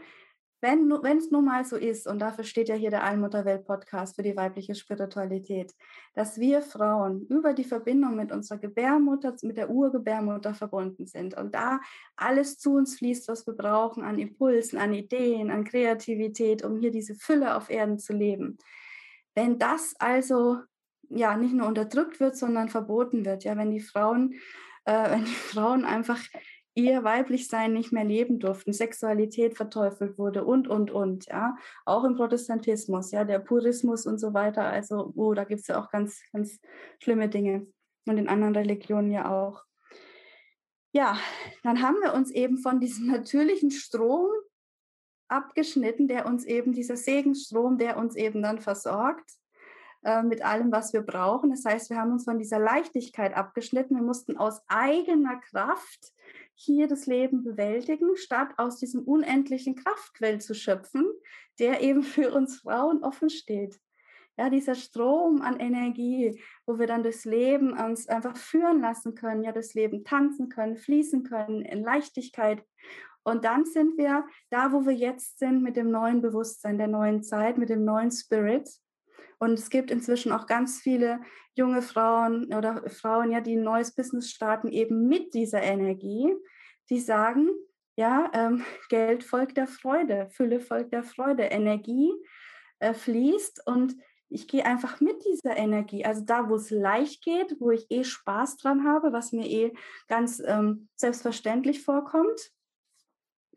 wenn 0.64 1.18
es 1.18 1.30
nun 1.30 1.44
mal 1.44 1.64
so 1.64 1.76
ist, 1.76 2.06
und 2.06 2.20
dafür 2.20 2.44
steht 2.44 2.68
ja 2.68 2.74
hier 2.74 2.90
der 2.90 3.04
Allmutterwelt-Podcast 3.04 4.16
für 4.16 4.22
die 4.22 4.34
weibliche 4.34 4.74
Spiritualität, 4.74 5.74
dass 6.14 6.38
wir 6.40 6.62
Frauen 6.62 7.26
über 7.28 7.52
die 7.52 7.64
Verbindung 7.64 8.16
mit 8.16 8.32
unserer 8.32 8.58
Gebärmutter, 8.58 9.34
mit 9.42 9.58
der 9.58 9.68
Urgebärmutter 9.68 10.54
verbunden 10.54 11.06
sind 11.06 11.36
und 11.36 11.54
da 11.54 11.80
alles 12.16 12.58
zu 12.58 12.74
uns 12.74 12.96
fließt, 12.96 13.28
was 13.28 13.46
wir 13.46 13.54
brauchen 13.54 14.02
an 14.02 14.18
Impulsen, 14.18 14.78
an 14.78 14.94
Ideen, 14.94 15.50
an 15.50 15.64
Kreativität, 15.64 16.64
um 16.64 16.78
hier 16.78 16.90
diese 16.90 17.14
Fülle 17.14 17.56
auf 17.56 17.68
Erden 17.68 17.98
zu 17.98 18.14
leben. 18.14 18.56
Wenn 19.34 19.58
das 19.58 19.94
also 19.98 20.60
ja 21.10 21.36
nicht 21.36 21.54
nur 21.54 21.66
unterdrückt 21.66 22.20
wird, 22.20 22.36
sondern 22.36 22.70
verboten 22.70 23.24
wird, 23.24 23.44
ja, 23.44 23.56
wenn 23.56 23.70
die 23.70 23.80
Frauen, 23.80 24.34
äh, 24.84 25.10
wenn 25.10 25.24
die 25.26 25.30
Frauen 25.30 25.84
einfach 25.84 26.20
ihr 26.74 27.04
Weiblichsein 27.04 27.72
nicht 27.72 27.92
mehr 27.92 28.04
leben 28.04 28.38
durften, 28.40 28.72
Sexualität 28.72 29.56
verteufelt 29.56 30.18
wurde 30.18 30.44
und, 30.44 30.68
und, 30.68 30.90
und, 30.90 31.26
ja. 31.26 31.56
Auch 31.84 32.04
im 32.04 32.16
Protestantismus, 32.16 33.12
ja, 33.12 33.24
der 33.24 33.38
Purismus 33.38 34.06
und 34.06 34.18
so 34.18 34.34
weiter. 34.34 34.64
Also, 34.64 35.12
oh, 35.14 35.34
da 35.34 35.44
gibt 35.44 35.60
es 35.60 35.68
ja 35.68 35.80
auch 35.80 35.90
ganz, 35.90 36.20
ganz 36.32 36.60
schlimme 37.02 37.28
Dinge. 37.28 37.66
Und 38.06 38.18
in 38.18 38.28
anderen 38.28 38.54
Religionen 38.54 39.10
ja 39.10 39.30
auch. 39.30 39.64
Ja, 40.92 41.18
dann 41.62 41.82
haben 41.82 41.96
wir 42.02 42.14
uns 42.14 42.30
eben 42.30 42.58
von 42.58 42.80
diesem 42.80 43.06
natürlichen 43.10 43.70
Strom 43.70 44.28
abgeschnitten, 45.28 46.08
der 46.08 46.26
uns 46.26 46.44
eben, 46.44 46.72
dieser 46.72 46.96
Segenstrom, 46.96 47.78
der 47.78 47.96
uns 47.96 48.14
eben 48.14 48.42
dann 48.42 48.60
versorgt 48.60 49.28
äh, 50.04 50.22
mit 50.22 50.44
allem, 50.44 50.70
was 50.70 50.92
wir 50.92 51.00
brauchen. 51.00 51.50
Das 51.50 51.64
heißt, 51.64 51.90
wir 51.90 51.96
haben 51.96 52.12
uns 52.12 52.24
von 52.24 52.38
dieser 52.38 52.58
Leichtigkeit 52.58 53.34
abgeschnitten. 53.34 53.96
Wir 53.96 54.02
mussten 54.02 54.36
aus 54.36 54.60
eigener 54.68 55.40
Kraft 55.40 56.12
hier 56.54 56.86
das 56.86 57.06
Leben 57.06 57.42
bewältigen, 57.42 58.16
statt 58.16 58.54
aus 58.56 58.78
diesem 58.78 59.02
unendlichen 59.02 59.74
Kraftquell 59.74 60.40
zu 60.40 60.54
schöpfen, 60.54 61.06
der 61.58 61.82
eben 61.82 62.02
für 62.02 62.32
uns 62.32 62.60
Frauen 62.60 63.02
offen 63.02 63.30
steht. 63.30 63.80
Ja, 64.36 64.50
dieser 64.50 64.74
Strom 64.74 65.42
an 65.42 65.60
Energie, 65.60 66.42
wo 66.66 66.78
wir 66.78 66.88
dann 66.88 67.04
das 67.04 67.24
Leben 67.24 67.72
uns 67.78 68.08
einfach 68.08 68.36
führen 68.36 68.80
lassen 68.80 69.14
können, 69.14 69.44
ja, 69.44 69.52
das 69.52 69.74
Leben 69.74 70.04
tanzen 70.04 70.48
können, 70.48 70.76
fließen 70.76 71.22
können 71.22 71.62
in 71.62 71.84
Leichtigkeit. 71.84 72.64
Und 73.22 73.44
dann 73.44 73.64
sind 73.64 73.96
wir 73.96 74.26
da, 74.50 74.72
wo 74.72 74.84
wir 74.86 74.92
jetzt 74.92 75.38
sind, 75.38 75.62
mit 75.62 75.76
dem 75.76 75.90
neuen 75.90 76.20
Bewusstsein 76.20 76.78
der 76.78 76.88
neuen 76.88 77.22
Zeit, 77.22 77.58
mit 77.58 77.68
dem 77.68 77.84
neuen 77.84 78.10
Spirit. 78.10 78.68
Und 79.38 79.58
es 79.58 79.70
gibt 79.70 79.90
inzwischen 79.90 80.32
auch 80.32 80.46
ganz 80.46 80.80
viele 80.80 81.20
junge 81.54 81.82
Frauen 81.82 82.52
oder 82.52 82.88
Frauen, 82.90 83.30
ja, 83.30 83.40
die 83.40 83.56
ein 83.56 83.62
neues 83.62 83.94
Business 83.94 84.30
starten, 84.30 84.68
eben 84.68 85.08
mit 85.08 85.34
dieser 85.34 85.62
Energie, 85.62 86.32
die 86.90 87.00
sagen, 87.00 87.50
ja, 87.96 88.30
ähm, 88.34 88.64
Geld 88.88 89.24
folgt 89.24 89.56
der 89.56 89.66
Freude, 89.66 90.28
Fülle 90.30 90.60
folgt 90.60 90.92
der 90.92 91.04
Freude, 91.04 91.44
Energie 91.44 92.12
äh, 92.80 92.94
fließt 92.94 93.66
und 93.66 93.96
ich 94.28 94.48
gehe 94.48 94.66
einfach 94.66 95.00
mit 95.00 95.24
dieser 95.24 95.56
Energie. 95.56 96.04
Also 96.04 96.22
da, 96.24 96.48
wo 96.48 96.56
es 96.56 96.70
leicht 96.70 97.22
geht, 97.22 97.56
wo 97.60 97.70
ich 97.70 97.86
eh 97.90 98.02
Spaß 98.02 98.56
dran 98.56 98.84
habe, 98.84 99.12
was 99.12 99.32
mir 99.32 99.48
eh 99.48 99.72
ganz 100.08 100.42
ähm, 100.44 100.88
selbstverständlich 100.96 101.82
vorkommt, 101.84 102.50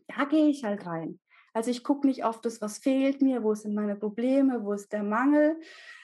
da 0.07 0.25
gehe 0.25 0.47
ich 0.49 0.63
halt 0.63 0.85
rein. 0.85 1.19
Also 1.57 1.71
ich 1.71 1.83
gucke 1.83 2.05
nicht 2.05 2.23
auf 2.23 2.39
das, 2.39 2.61
was 2.61 2.77
fehlt 2.77 3.19
mir, 3.19 3.43
wo 3.43 3.55
sind 3.55 3.73
meine 3.73 3.95
Probleme, 3.95 4.63
wo 4.63 4.73
ist 4.73 4.93
der 4.93 5.01
Mangel, 5.01 5.59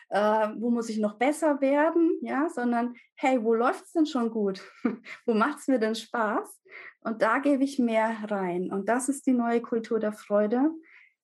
äh, 0.09 0.49
wo 0.57 0.71
muss 0.71 0.89
ich 0.89 0.97
noch 0.97 1.19
besser 1.19 1.61
werden, 1.61 2.17
ja, 2.23 2.49
sondern 2.49 2.95
hey, 3.13 3.43
wo 3.43 3.53
läuft 3.53 3.85
es 3.85 3.91
denn 3.91 4.07
schon 4.07 4.31
gut? 4.31 4.63
wo 5.27 5.35
macht 5.35 5.59
es 5.59 5.67
mir 5.67 5.77
denn 5.77 5.93
Spaß? 5.93 6.59
Und 7.01 7.21
da 7.21 7.37
gebe 7.37 7.63
ich 7.63 7.77
mehr 7.77 8.17
rein. 8.31 8.71
Und 8.71 8.89
das 8.89 9.09
ist 9.09 9.27
die 9.27 9.33
neue 9.33 9.61
Kultur 9.61 9.99
der 9.99 10.13
Freude, 10.13 10.71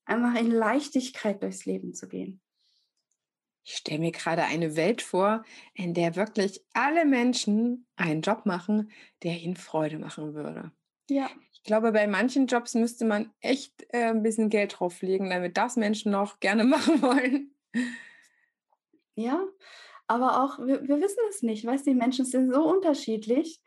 einfach 0.06 0.40
in 0.40 0.52
Leichtigkeit 0.52 1.42
durchs 1.42 1.66
Leben 1.66 1.96
zu 1.96 2.08
gehen. 2.08 2.40
Ich 3.64 3.78
stelle 3.78 3.98
mir 3.98 4.12
gerade 4.12 4.44
eine 4.44 4.76
Welt 4.76 5.02
vor, 5.02 5.44
in 5.74 5.96
der 5.96 6.16
wirklich 6.16 6.64
alle 6.74 7.04
Menschen 7.06 7.88
einen 7.96 8.22
Job 8.22 8.46
machen, 8.46 8.92
der 9.24 9.40
ihnen 9.40 9.56
Freude 9.56 9.98
machen 9.98 10.36
würde. 10.36 10.72
Ja. 11.10 11.32
Ich 11.62 11.68
glaube, 11.68 11.92
bei 11.92 12.08
manchen 12.08 12.48
Jobs 12.48 12.74
müsste 12.74 13.06
man 13.06 13.32
echt 13.42 13.86
äh, 13.90 14.06
ein 14.06 14.24
bisschen 14.24 14.50
Geld 14.50 14.80
drauflegen, 14.80 15.30
damit 15.30 15.58
das 15.58 15.76
Menschen 15.76 16.12
noch 16.12 16.40
gerne 16.40 16.64
machen 16.66 17.02
wollen. 17.02 17.54
Ja, 19.16 19.46
aber 20.08 20.42
auch, 20.44 20.60
wir, 20.66 20.88
wir 20.88 21.02
wissen 21.02 21.20
es 21.30 21.44
nicht, 21.44 21.66
weißt 21.66 21.86
die 21.86 21.94
Menschen 21.94 22.26
sind 22.26 22.52
so 22.52 22.64
unterschiedlich. 22.64 23.62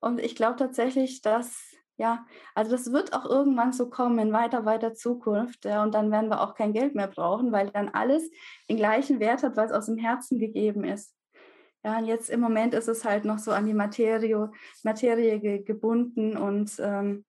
Und 0.00 0.20
ich 0.20 0.34
glaube 0.34 0.56
tatsächlich, 0.56 1.22
dass, 1.22 1.74
ja, 1.96 2.26
also 2.54 2.72
das 2.72 2.92
wird 2.92 3.12
auch 3.14 3.24
irgendwann 3.24 3.72
so 3.72 3.88
kommen 3.88 4.18
in 4.18 4.32
weiter, 4.32 4.64
weiter 4.64 4.94
Zukunft. 4.94 5.64
Ja, 5.64 5.82
und 5.82 5.94
dann 5.94 6.10
werden 6.10 6.28
wir 6.28 6.42
auch 6.42 6.54
kein 6.54 6.72
Geld 6.72 6.94
mehr 6.94 7.08
brauchen, 7.08 7.52
weil 7.52 7.70
dann 7.70 7.88
alles 7.88 8.28
den 8.68 8.76
gleichen 8.76 9.20
Wert 9.20 9.42
hat, 9.42 9.56
weil 9.56 9.66
es 9.66 9.72
aus 9.72 9.86
dem 9.86 9.96
Herzen 9.96 10.38
gegeben 10.38 10.84
ist. 10.84 11.14
Ja, 11.84 11.98
und 11.98 12.06
jetzt 12.06 12.28
im 12.30 12.40
Moment 12.40 12.74
ist 12.74 12.88
es 12.88 13.04
halt 13.04 13.24
noch 13.24 13.38
so 13.38 13.52
an 13.52 13.64
die 13.64 13.72
Materie, 13.72 14.50
Materie 14.82 15.38
ge 15.38 15.62
gebunden 15.62 16.36
und 16.36 16.72
ähm, 16.80 17.24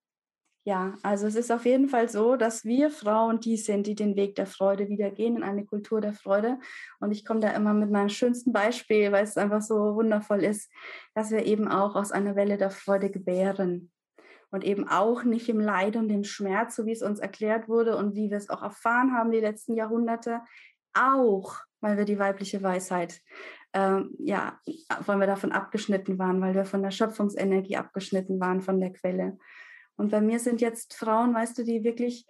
ja, 0.67 0.95
also 1.01 1.27
es 1.27 1.35
ist 1.35 1.49
auf 1.49 1.65
jeden 1.65 1.87
Fall 1.87 2.09
so, 2.09 2.35
dass 2.35 2.65
wir 2.65 2.89
Frauen 2.89 3.39
die 3.39 3.55
sind, 3.55 3.87
die 3.87 3.95
den 3.95 4.17
Weg 4.17 4.35
der 4.35 4.45
Freude 4.45 4.89
wieder 4.89 5.09
gehen 5.11 5.37
in 5.37 5.43
eine 5.43 5.63
Kultur 5.63 6.01
der 6.01 6.11
Freude. 6.11 6.59
Und 6.99 7.13
ich 7.13 7.23
komme 7.23 7.39
da 7.39 7.51
immer 7.51 7.73
mit 7.73 7.89
meinem 7.89 8.09
schönsten 8.09 8.51
Beispiel, 8.51 9.13
weil 9.13 9.23
es 9.23 9.37
einfach 9.37 9.61
so 9.61 9.95
wundervoll 9.95 10.43
ist, 10.43 10.69
dass 11.15 11.31
wir 11.31 11.45
eben 11.45 11.69
auch 11.69 11.95
aus 11.95 12.11
einer 12.11 12.35
Welle 12.35 12.57
der 12.57 12.69
Freude 12.69 13.09
gebären. 13.09 13.93
Und 14.51 14.65
eben 14.65 14.89
auch 14.89 15.23
nicht 15.23 15.47
im 15.47 15.61
Leid 15.61 15.95
und 15.95 16.09
im 16.09 16.25
Schmerz, 16.25 16.75
so 16.75 16.85
wie 16.85 16.91
es 16.91 17.01
uns 17.01 17.19
erklärt 17.19 17.69
wurde 17.69 17.95
und 17.95 18.15
wie 18.15 18.29
wir 18.29 18.37
es 18.37 18.49
auch 18.49 18.61
erfahren 18.61 19.13
haben 19.13 19.31
die 19.31 19.39
letzten 19.39 19.73
Jahrhunderte, 19.73 20.41
auch 20.93 21.55
weil 21.79 21.95
wir 21.95 22.03
die 22.03 22.19
weibliche 22.19 22.61
Weisheit, 22.61 23.21
ähm, 23.71 24.15
ja, 24.19 24.59
weil 25.05 25.19
wir 25.19 25.27
davon 25.27 25.53
abgeschnitten 25.53 26.19
waren, 26.19 26.41
weil 26.41 26.55
wir 26.55 26.65
von 26.65 26.83
der 26.83 26.91
Schöpfungsenergie 26.91 27.77
abgeschnitten 27.77 28.37
waren, 28.41 28.61
von 28.61 28.81
der 28.81 28.91
Quelle. 28.91 29.37
Und 29.97 30.11
bei 30.11 30.21
mir 30.21 30.39
sind 30.39 30.61
jetzt 30.61 30.93
Frauen, 30.93 31.33
weißt 31.33 31.57
du, 31.57 31.63
die 31.63 31.83
wirklich, 31.83 32.25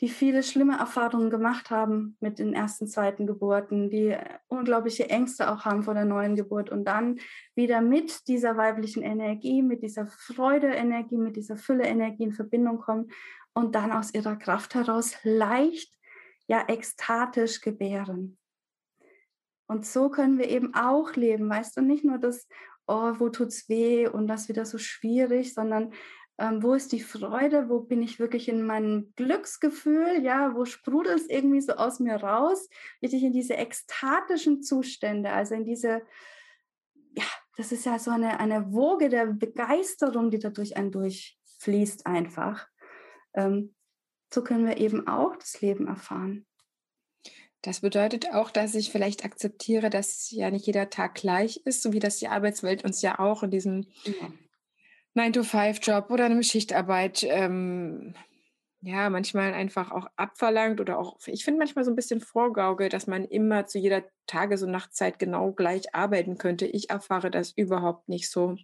die 0.00 0.08
viele 0.08 0.42
schlimme 0.42 0.76
Erfahrungen 0.76 1.30
gemacht 1.30 1.70
haben 1.70 2.16
mit 2.20 2.40
den 2.40 2.52
ersten, 2.52 2.88
zweiten 2.88 3.26
Geburten, 3.26 3.88
die 3.88 4.16
unglaubliche 4.48 5.08
Ängste 5.08 5.50
auch 5.50 5.64
haben 5.64 5.84
vor 5.84 5.94
der 5.94 6.04
neuen 6.04 6.34
Geburt 6.34 6.70
und 6.70 6.84
dann 6.84 7.20
wieder 7.54 7.80
mit 7.80 8.26
dieser 8.26 8.56
weiblichen 8.56 9.02
Energie, 9.02 9.62
mit 9.62 9.82
dieser 9.82 10.06
Freude-Energie, 10.06 11.16
mit 11.16 11.36
dieser 11.36 11.56
Fülle-Energie 11.56 12.24
in 12.24 12.32
Verbindung 12.32 12.78
kommen 12.80 13.10
und 13.54 13.76
dann 13.76 13.92
aus 13.92 14.12
ihrer 14.12 14.36
Kraft 14.36 14.74
heraus 14.74 15.16
leicht, 15.22 15.94
ja, 16.48 16.64
ekstatisch 16.68 17.60
gebären. 17.60 18.36
Und 19.66 19.86
so 19.86 20.10
können 20.10 20.38
wir 20.38 20.48
eben 20.50 20.74
auch 20.74 21.14
leben, 21.14 21.48
weißt 21.48 21.76
du, 21.76 21.80
nicht 21.80 22.04
nur 22.04 22.18
das, 22.18 22.48
oh, 22.86 23.14
wo 23.18 23.28
tut's 23.30 23.68
weh 23.68 24.06
und 24.08 24.26
das 24.26 24.48
wieder 24.48 24.66
so 24.66 24.76
schwierig, 24.76 25.54
sondern 25.54 25.92
ähm, 26.38 26.62
wo 26.62 26.74
ist 26.74 26.92
die 26.92 27.00
Freude, 27.00 27.68
wo 27.68 27.80
bin 27.80 28.02
ich 28.02 28.18
wirklich 28.18 28.48
in 28.48 28.64
meinem 28.64 29.12
Glücksgefühl, 29.16 30.22
ja, 30.22 30.54
wo 30.54 30.64
sprudelt 30.64 31.20
es 31.20 31.28
irgendwie 31.28 31.60
so 31.60 31.74
aus 31.74 32.00
mir 32.00 32.16
raus, 32.16 32.68
richtig 33.02 33.22
in 33.22 33.32
diese 33.32 33.54
ekstatischen 33.54 34.62
Zustände, 34.62 35.30
also 35.30 35.54
in 35.54 35.64
diese, 35.64 36.02
ja, 37.16 37.24
das 37.56 37.70
ist 37.70 37.86
ja 37.86 37.98
so 37.98 38.10
eine, 38.10 38.40
eine 38.40 38.72
Woge 38.72 39.08
der 39.08 39.26
Begeisterung, 39.26 40.30
die 40.30 40.40
dadurch 40.40 40.76
einen 40.76 40.90
durchfließt 40.90 42.06
einfach. 42.06 42.66
Ähm, 43.34 43.74
so 44.32 44.42
können 44.42 44.66
wir 44.66 44.78
eben 44.78 45.06
auch 45.06 45.36
das 45.36 45.60
Leben 45.60 45.86
erfahren. 45.86 46.46
Das 47.62 47.80
bedeutet 47.80 48.34
auch, 48.34 48.50
dass 48.50 48.74
ich 48.74 48.90
vielleicht 48.90 49.24
akzeptiere, 49.24 49.88
dass 49.88 50.30
ja 50.32 50.50
nicht 50.50 50.66
jeder 50.66 50.90
Tag 50.90 51.14
gleich 51.14 51.62
ist, 51.64 51.82
so 51.82 51.92
wie 51.92 52.00
das 52.00 52.18
die 52.18 52.28
Arbeitswelt 52.28 52.84
uns 52.84 53.00
ja 53.00 53.20
auch 53.20 53.42
in 53.42 53.50
diesem 53.50 53.86
ja. 54.04 54.12
9-to-5-Job 55.14 56.10
oder 56.10 56.26
eine 56.26 56.42
Schichtarbeit 56.42 57.24
ähm, 57.28 58.14
ja 58.80 59.08
manchmal 59.08 59.54
einfach 59.54 59.90
auch 59.92 60.06
abverlangt 60.16 60.80
oder 60.80 60.98
auch, 60.98 61.16
ich 61.26 61.44
finde 61.44 61.58
manchmal 61.58 61.84
so 61.84 61.90
ein 61.90 61.96
bisschen 61.96 62.20
vorgaukelt, 62.20 62.92
dass 62.92 63.06
man 63.06 63.24
immer 63.24 63.66
zu 63.66 63.78
jeder 63.78 64.04
Tages- 64.26 64.62
und 64.62 64.70
Nachtzeit 64.70 65.18
genau 65.18 65.52
gleich 65.52 65.94
arbeiten 65.94 66.36
könnte. 66.36 66.66
Ich 66.66 66.90
erfahre 66.90 67.30
das 67.30 67.52
überhaupt 67.52 68.08
nicht 68.08 68.30
so. 68.30 68.56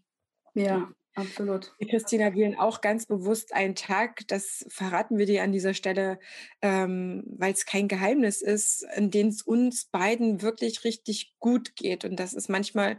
Ja. 0.54 0.90
Absolut. 1.16 1.72
Die 1.80 1.86
Christina 1.86 2.34
wählen 2.34 2.56
auch 2.56 2.80
ganz 2.80 3.04
bewusst 3.06 3.52
einen 3.52 3.74
Tag, 3.74 4.26
das 4.28 4.64
verraten 4.68 5.18
wir 5.18 5.26
dir 5.26 5.42
an 5.42 5.50
dieser 5.52 5.74
Stelle, 5.74 6.20
ähm, 6.62 7.24
weil 7.36 7.52
es 7.52 7.66
kein 7.66 7.88
Geheimnis 7.88 8.42
ist, 8.42 8.86
in 8.94 9.10
dem 9.10 9.26
es 9.28 9.42
uns 9.42 9.86
beiden 9.86 10.40
wirklich 10.40 10.84
richtig 10.84 11.34
gut 11.40 11.74
geht. 11.74 12.04
Und 12.04 12.16
das 12.20 12.32
ist 12.32 12.48
manchmal 12.48 12.98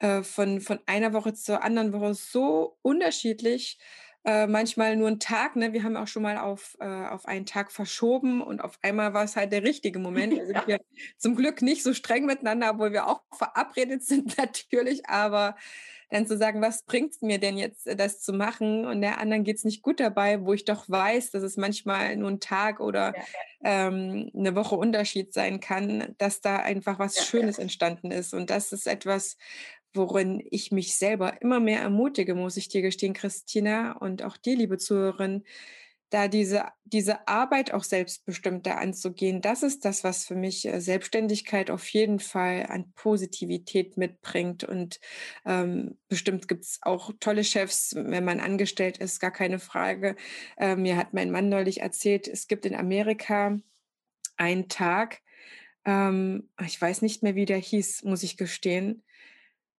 äh, 0.00 0.22
von, 0.22 0.60
von 0.60 0.80
einer 0.86 1.12
Woche 1.12 1.34
zur 1.34 1.62
anderen 1.62 1.92
Woche 1.92 2.14
so 2.14 2.78
unterschiedlich. 2.82 3.78
Äh, 4.24 4.46
manchmal 4.46 4.94
nur 4.94 5.08
ein 5.08 5.18
Tag, 5.18 5.56
ne? 5.56 5.72
Wir 5.72 5.82
haben 5.82 5.96
auch 5.96 6.06
schon 6.06 6.22
mal 6.22 6.38
auf, 6.38 6.76
äh, 6.78 6.84
auf 6.86 7.26
einen 7.26 7.44
Tag 7.44 7.72
verschoben 7.72 8.40
und 8.40 8.62
auf 8.62 8.78
einmal 8.80 9.14
war 9.14 9.24
es 9.24 9.34
halt 9.34 9.50
der 9.50 9.64
richtige 9.64 9.98
Moment. 9.98 10.38
Da 10.38 10.44
sind 10.46 10.56
ja. 10.56 10.66
wir 10.66 10.80
zum 11.18 11.34
Glück 11.34 11.60
nicht 11.60 11.82
so 11.82 11.92
streng 11.92 12.26
miteinander, 12.26 12.70
obwohl 12.70 12.92
wir 12.92 13.08
auch 13.08 13.22
verabredet 13.32 14.02
sind 14.04 14.38
natürlich, 14.38 15.08
aber 15.08 15.56
dann 16.12 16.26
zu 16.26 16.36
sagen, 16.36 16.60
was 16.60 16.84
bringt 16.84 17.14
es 17.14 17.22
mir 17.22 17.38
denn 17.38 17.56
jetzt, 17.56 17.86
äh, 17.86 17.96
das 17.96 18.20
zu 18.20 18.32
machen? 18.32 18.86
Und 18.86 19.00
der 19.00 19.18
anderen 19.18 19.42
geht 19.42 19.56
es 19.56 19.64
nicht 19.64 19.82
gut 19.82 19.98
dabei, 19.98 20.44
wo 20.44 20.52
ich 20.52 20.64
doch 20.64 20.88
weiß, 20.88 21.32
dass 21.32 21.42
es 21.42 21.56
manchmal 21.56 22.16
nur 22.16 22.30
ein 22.30 22.40
Tag 22.40 22.78
oder 22.78 23.14
ja. 23.16 23.22
ähm, 23.64 24.30
eine 24.36 24.54
Woche 24.54 24.76
Unterschied 24.76 25.32
sein 25.32 25.58
kann, 25.58 26.14
dass 26.18 26.40
da 26.40 26.58
einfach 26.58 27.00
was 27.00 27.16
ja, 27.16 27.22
Schönes 27.24 27.58
entstanden 27.58 28.12
ist. 28.12 28.34
Und 28.34 28.50
das 28.50 28.70
ist 28.72 28.86
etwas, 28.86 29.36
worin 29.94 30.42
ich 30.50 30.72
mich 30.72 30.96
selber 30.96 31.40
immer 31.42 31.60
mehr 31.60 31.80
ermutige, 31.80 32.34
muss 32.34 32.56
ich 32.56 32.68
dir 32.68 32.82
gestehen, 32.82 33.12
Christina, 33.12 33.92
und 33.92 34.22
auch 34.22 34.36
dir, 34.36 34.56
liebe 34.56 34.78
Zuhörerin, 34.78 35.44
da 36.12 36.28
diese, 36.28 36.64
diese 36.84 37.26
Arbeit 37.26 37.72
auch 37.72 37.84
selbstbestimmter 37.84 38.78
anzugehen, 38.78 39.40
das 39.40 39.62
ist 39.62 39.84
das, 39.86 40.04
was 40.04 40.26
für 40.26 40.34
mich 40.34 40.66
äh, 40.66 40.78
Selbstständigkeit 40.80 41.70
auf 41.70 41.88
jeden 41.88 42.20
Fall 42.20 42.66
an 42.68 42.92
Positivität 42.94 43.96
mitbringt. 43.96 44.62
Und 44.62 45.00
ähm, 45.46 45.96
bestimmt 46.08 46.48
gibt 46.48 46.64
es 46.64 46.80
auch 46.82 47.12
tolle 47.18 47.44
Chefs, 47.44 47.94
wenn 47.96 48.24
man 48.24 48.40
angestellt 48.40 48.98
ist, 48.98 49.20
gar 49.20 49.30
keine 49.30 49.58
Frage. 49.58 50.16
Äh, 50.58 50.76
mir 50.76 50.98
hat 50.98 51.14
mein 51.14 51.30
Mann 51.30 51.48
neulich 51.48 51.80
erzählt, 51.80 52.28
es 52.28 52.46
gibt 52.46 52.66
in 52.66 52.74
Amerika 52.74 53.56
einen 54.36 54.68
Tag, 54.68 55.22
ähm, 55.86 56.50
ich 56.64 56.80
weiß 56.80 57.02
nicht 57.02 57.22
mehr, 57.22 57.34
wie 57.34 57.46
der 57.46 57.58
hieß, 57.58 58.04
muss 58.04 58.22
ich 58.22 58.36
gestehen. 58.36 59.02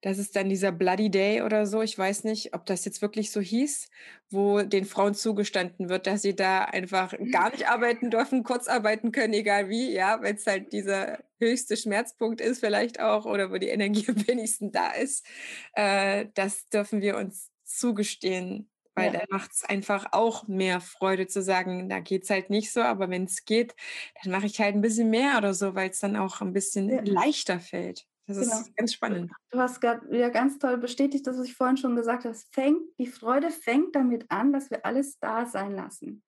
Das 0.04 0.18
ist 0.18 0.36
dann 0.36 0.50
dieser 0.50 0.74
Bloody 0.74 1.10
Day 1.10 1.44
oder 1.44 1.66
so. 1.66 1.82
Ich 1.82 1.98
weiß 1.98 2.26
nicht, 2.26 2.54
ob 2.54 2.66
das 2.66 2.84
jetzt 2.84 3.02
wirklich 3.02 3.32
so 3.32 3.40
hieß, 3.40 3.90
wo 4.30 4.62
den 4.62 4.84
Frauen 4.84 5.14
zugestanden 5.14 5.88
wird, 5.88 6.08
dass 6.08 6.24
sie 6.24 6.36
da 6.36 6.66
einfach 6.66 7.14
gar 7.32 7.52
nicht 7.52 7.70
arbeiten 7.70 8.12
dürfen, 8.12 8.44
kurz 8.44 8.68
arbeiten 8.68 9.14
können, 9.14 9.34
egal 9.34 9.70
wie, 9.70 9.94
ja, 9.94 10.22
weil 10.22 10.36
es 10.36 10.46
halt 10.46 10.74
dieser 10.74 11.20
höchste 11.40 11.78
Schmerzpunkt 11.78 12.42
ist 12.42 12.60
vielleicht 12.60 13.00
auch 13.00 13.26
oder 13.26 13.50
wo 13.50 13.58
die 13.58 13.70
Energie 13.70 14.06
am 14.10 14.28
wenigsten 14.28 14.74
da 14.74 14.92
ist. 14.92 15.26
Äh, 15.72 16.26
das 16.34 16.68
dürfen 16.68 17.00
wir 17.00 17.16
uns 17.16 17.50
zugestehen, 17.64 18.70
weil 18.96 19.14
ja. 19.14 19.22
da 19.22 19.26
macht 19.30 19.54
es 19.54 19.64
einfach 19.64 20.08
auch 20.12 20.50
mehr 20.50 20.82
Freude 20.82 21.28
zu 21.28 21.42
sagen, 21.42 21.88
da 21.88 22.02
geht 22.02 22.24
es 22.24 22.30
halt 22.30 22.50
nicht 22.50 22.74
so, 22.74 22.82
aber 22.82 23.10
wenn 23.10 23.24
es 23.24 23.46
geht, 23.46 23.74
dann 24.22 24.34
mache 24.34 24.48
ich 24.48 24.60
halt 24.60 24.76
ein 24.76 24.82
bisschen 24.82 25.10
mehr 25.10 25.38
oder 25.38 25.54
so, 25.54 25.76
weil 25.76 25.92
es 25.92 26.00
dann 26.00 26.18
auch 26.18 26.42
ein 26.42 26.52
bisschen 26.52 26.90
ja. 26.90 27.02
leichter 27.06 27.62
fällt. 27.62 28.06
Das 28.26 28.40
genau. 28.40 28.60
ist 28.60 28.76
ganz 28.78 28.94
spannend. 28.94 29.32
Du 29.52 29.60
hast 29.60 29.82
gerade 29.82 30.10
wieder 30.10 30.30
ganz 30.30 30.58
toll 30.58 30.78
bestätigt, 30.78 31.28
das, 31.28 31.38
was 31.38 31.48
ich 31.48 31.56
vorhin 31.56 31.78
schon 31.78 31.96
gesagt 31.96 32.24
habe. 32.24 32.36
Fängt, 32.52 32.82
die 32.98 33.08
Freude 33.08 33.50
fängt 33.50 33.96
damit 33.96 34.32
an, 34.32 34.54
dass 34.54 34.70
wir 34.72 34.86
alles 34.86 35.20
da 35.20 35.46
sein 35.46 35.76
lassen. 35.76 36.24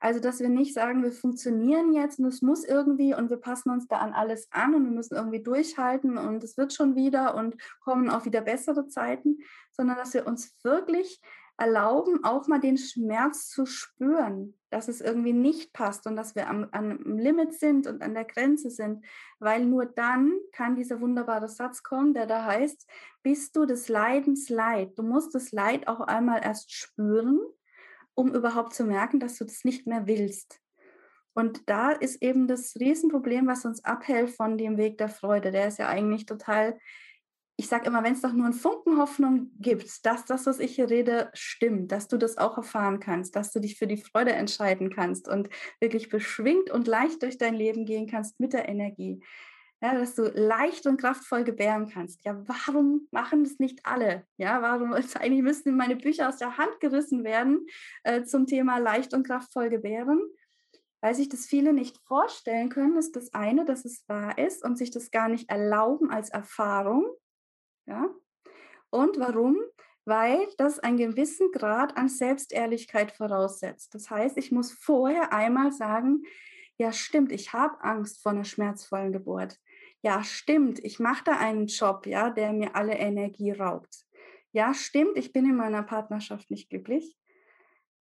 Also, 0.00 0.20
dass 0.20 0.38
wir 0.38 0.48
nicht 0.48 0.74
sagen, 0.74 1.02
wir 1.02 1.10
funktionieren 1.10 1.92
jetzt 1.92 2.20
und 2.20 2.26
es 2.26 2.40
muss 2.40 2.64
irgendwie 2.64 3.14
und 3.14 3.30
wir 3.30 3.36
passen 3.36 3.70
uns 3.70 3.88
da 3.88 3.96
an 3.96 4.12
alles 4.12 4.46
an 4.52 4.74
und 4.76 4.84
wir 4.84 4.92
müssen 4.92 5.16
irgendwie 5.16 5.42
durchhalten 5.42 6.16
und 6.16 6.44
es 6.44 6.56
wird 6.56 6.72
schon 6.72 6.94
wieder 6.94 7.34
und 7.34 7.56
kommen 7.80 8.08
auch 8.08 8.24
wieder 8.24 8.40
bessere 8.40 8.86
Zeiten, 8.86 9.38
sondern 9.72 9.96
dass 9.96 10.14
wir 10.14 10.24
uns 10.26 10.54
wirklich 10.62 11.20
erlauben, 11.58 12.24
auch 12.24 12.46
mal 12.46 12.60
den 12.60 12.78
Schmerz 12.78 13.48
zu 13.48 13.66
spüren, 13.66 14.54
dass 14.70 14.86
es 14.86 15.00
irgendwie 15.00 15.32
nicht 15.32 15.72
passt 15.72 16.06
und 16.06 16.14
dass 16.14 16.36
wir 16.36 16.48
am, 16.48 16.68
am 16.70 17.18
Limit 17.18 17.52
sind 17.54 17.86
und 17.88 18.00
an 18.00 18.14
der 18.14 18.24
Grenze 18.24 18.70
sind, 18.70 19.04
weil 19.40 19.64
nur 19.64 19.84
dann 19.84 20.32
kann 20.52 20.76
dieser 20.76 21.00
wunderbare 21.00 21.48
Satz 21.48 21.82
kommen, 21.82 22.14
der 22.14 22.26
da 22.26 22.44
heißt, 22.44 22.88
bist 23.22 23.56
du 23.56 23.66
des 23.66 23.88
Leidens 23.88 24.48
leid. 24.48 24.96
Du 24.96 25.02
musst 25.02 25.34
das 25.34 25.50
Leid 25.50 25.88
auch 25.88 26.00
einmal 26.00 26.42
erst 26.44 26.72
spüren, 26.72 27.40
um 28.14 28.34
überhaupt 28.34 28.72
zu 28.72 28.84
merken, 28.84 29.18
dass 29.18 29.36
du 29.36 29.44
das 29.44 29.64
nicht 29.64 29.86
mehr 29.86 30.06
willst. 30.06 30.60
Und 31.34 31.68
da 31.68 31.90
ist 31.90 32.22
eben 32.22 32.46
das 32.46 32.76
Riesenproblem, 32.76 33.46
was 33.46 33.64
uns 33.64 33.84
abhält 33.84 34.30
von 34.30 34.58
dem 34.58 34.76
Weg 34.76 34.98
der 34.98 35.08
Freude. 35.08 35.50
Der 35.50 35.68
ist 35.68 35.78
ja 35.78 35.88
eigentlich 35.88 36.26
total 36.26 36.78
ich 37.60 37.66
sage 37.66 37.86
immer, 37.86 38.04
wenn 38.04 38.12
es 38.12 38.20
doch 38.20 38.32
nur 38.32 38.44
einen 38.44 38.54
Funken 38.54 38.98
Hoffnung 38.98 39.50
gibt, 39.58 40.06
dass 40.06 40.24
das, 40.24 40.46
was 40.46 40.60
ich 40.60 40.76
hier 40.76 40.88
rede, 40.88 41.28
stimmt, 41.34 41.90
dass 41.90 42.06
du 42.06 42.16
das 42.16 42.38
auch 42.38 42.56
erfahren 42.56 43.00
kannst, 43.00 43.34
dass 43.34 43.50
du 43.50 43.58
dich 43.58 43.76
für 43.76 43.88
die 43.88 44.00
Freude 44.00 44.32
entscheiden 44.32 44.94
kannst 44.94 45.28
und 45.28 45.48
wirklich 45.80 46.08
beschwingt 46.08 46.70
und 46.70 46.86
leicht 46.86 47.20
durch 47.24 47.36
dein 47.36 47.54
Leben 47.54 47.84
gehen 47.84 48.06
kannst 48.06 48.38
mit 48.38 48.52
der 48.52 48.68
Energie. 48.68 49.20
Ja, 49.80 49.92
dass 49.92 50.14
du 50.14 50.22
leicht 50.22 50.86
und 50.86 51.00
kraftvoll 51.00 51.42
gebären 51.42 51.88
kannst. 51.88 52.24
Ja, 52.24 52.40
warum 52.46 53.08
machen 53.10 53.42
das 53.42 53.58
nicht 53.58 53.80
alle? 53.84 54.24
Ja, 54.36 54.62
warum 54.62 54.92
eigentlich 55.18 55.42
müssten 55.42 55.76
meine 55.76 55.96
Bücher 55.96 56.28
aus 56.28 56.36
der 56.36 56.58
Hand 56.58 56.78
gerissen 56.78 57.24
werden 57.24 57.66
äh, 58.04 58.22
zum 58.22 58.46
Thema 58.46 58.78
leicht 58.78 59.14
und 59.14 59.26
kraftvoll 59.26 59.68
gebären? 59.68 60.20
Weil 61.00 61.16
sich 61.16 61.28
das 61.28 61.46
viele 61.46 61.72
nicht 61.72 61.98
vorstellen 62.06 62.68
können, 62.68 62.96
ist 62.96 63.16
das 63.16 63.34
eine, 63.34 63.64
dass 63.64 63.84
es 63.84 64.04
wahr 64.06 64.38
ist 64.38 64.64
und 64.64 64.78
sich 64.78 64.92
das 64.92 65.10
gar 65.10 65.28
nicht 65.28 65.50
erlauben 65.50 66.10
als 66.10 66.30
Erfahrung, 66.30 67.04
ja? 67.88 68.08
Und 68.90 69.18
warum? 69.18 69.56
Weil 70.04 70.46
das 70.56 70.78
einen 70.78 70.96
gewissen 70.96 71.50
Grad 71.52 71.96
an 71.96 72.08
Selbstehrlichkeit 72.08 73.12
voraussetzt. 73.12 73.94
Das 73.94 74.10
heißt, 74.10 74.38
ich 74.38 74.52
muss 74.52 74.72
vorher 74.72 75.32
einmal 75.32 75.72
sagen, 75.72 76.22
ja 76.78 76.92
stimmt, 76.92 77.32
ich 77.32 77.52
habe 77.52 77.82
Angst 77.82 78.22
vor 78.22 78.32
einer 78.32 78.44
schmerzvollen 78.44 79.12
Geburt. 79.12 79.58
Ja 80.00 80.22
stimmt, 80.22 80.78
ich 80.84 81.00
mache 81.00 81.24
da 81.24 81.32
einen 81.32 81.66
Job, 81.66 82.06
ja, 82.06 82.30
der 82.30 82.52
mir 82.52 82.76
alle 82.76 82.94
Energie 82.94 83.50
raubt. 83.50 84.06
Ja 84.52 84.72
stimmt, 84.72 85.18
ich 85.18 85.32
bin 85.32 85.44
in 85.44 85.56
meiner 85.56 85.82
Partnerschaft 85.82 86.50
nicht 86.50 86.70
glücklich. 86.70 87.18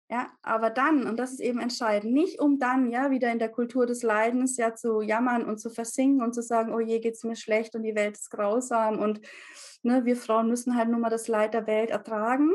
Ja, 0.08 0.30
aber 0.42 0.70
dann, 0.70 1.08
und 1.08 1.16
das 1.16 1.32
ist 1.32 1.40
eben 1.40 1.58
entscheidend, 1.58 2.12
nicht 2.12 2.40
um 2.40 2.60
dann 2.60 2.92
ja 2.92 3.10
wieder 3.10 3.32
in 3.32 3.40
der 3.40 3.48
Kultur 3.48 3.86
des 3.86 4.04
Leidens 4.04 4.56
ja 4.56 4.72
zu 4.72 5.00
jammern 5.00 5.44
und 5.44 5.58
zu 5.58 5.68
versinken 5.68 6.22
und 6.22 6.32
zu 6.32 6.42
sagen, 6.42 6.72
oh 6.72 6.78
je, 6.78 7.00
geht 7.00 7.14
es 7.14 7.24
mir 7.24 7.34
schlecht 7.34 7.74
und 7.74 7.82
die 7.82 7.96
Welt 7.96 8.14
ist 8.14 8.30
grausam 8.30 9.00
und 9.00 9.20
ne, 9.82 10.04
wir 10.04 10.16
Frauen 10.16 10.48
müssen 10.48 10.76
halt 10.76 10.90
nur 10.90 11.00
mal 11.00 11.10
das 11.10 11.26
Leid 11.26 11.54
der 11.54 11.66
Welt 11.66 11.90
ertragen, 11.90 12.52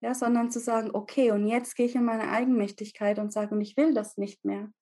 ja, 0.00 0.14
sondern 0.14 0.50
zu 0.50 0.60
sagen, 0.60 0.90
okay, 0.94 1.30
und 1.30 1.46
jetzt 1.46 1.76
gehe 1.76 1.84
ich 1.84 1.94
in 1.94 2.04
meine 2.04 2.30
Eigenmächtigkeit 2.30 3.18
und 3.18 3.34
sage, 3.34 3.54
und 3.54 3.60
ich 3.60 3.76
will 3.76 3.92
das 3.92 4.16
nicht 4.16 4.46
mehr. 4.46 4.72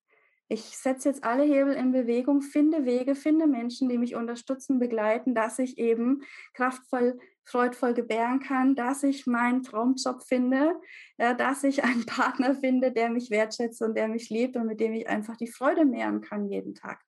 Ich 0.48 0.62
setze 0.76 1.08
jetzt 1.08 1.24
alle 1.24 1.44
Hebel 1.44 1.74
in 1.74 1.92
Bewegung, 1.92 2.40
finde 2.40 2.84
Wege, 2.84 3.16
finde 3.16 3.46
Menschen, 3.46 3.88
die 3.88 3.98
mich 3.98 4.14
unterstützen, 4.14 4.78
begleiten, 4.78 5.34
dass 5.34 5.58
ich 5.58 5.78
eben 5.78 6.22
kraftvoll 6.54 7.18
freudvoll 7.50 7.94
gebären 7.94 8.40
kann, 8.40 8.74
dass 8.74 9.02
ich 9.02 9.26
meinen 9.26 9.62
Traumjob 9.62 10.22
finde, 10.22 10.74
ja, 11.18 11.34
dass 11.34 11.64
ich 11.64 11.82
einen 11.82 12.06
Partner 12.06 12.54
finde, 12.54 12.92
der 12.92 13.10
mich 13.10 13.30
wertschätzt 13.30 13.82
und 13.82 13.96
der 13.96 14.08
mich 14.08 14.30
liebt 14.30 14.56
und 14.56 14.66
mit 14.66 14.80
dem 14.80 14.92
ich 14.92 15.08
einfach 15.08 15.36
die 15.36 15.50
Freude 15.50 15.84
mehren 15.84 16.20
kann 16.20 16.46
jeden 16.46 16.74
Tag. 16.74 17.02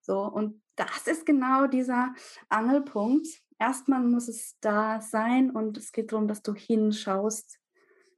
So, 0.00 0.20
und 0.20 0.62
das 0.76 1.06
ist 1.06 1.26
genau 1.26 1.66
dieser 1.66 2.14
Angelpunkt. 2.48 3.26
Erstmal 3.58 4.02
muss 4.02 4.28
es 4.28 4.56
da 4.60 5.00
sein 5.00 5.50
und 5.50 5.78
es 5.78 5.92
geht 5.92 6.12
darum, 6.12 6.26
dass 6.26 6.42
du 6.42 6.54
hinschaust 6.54 7.58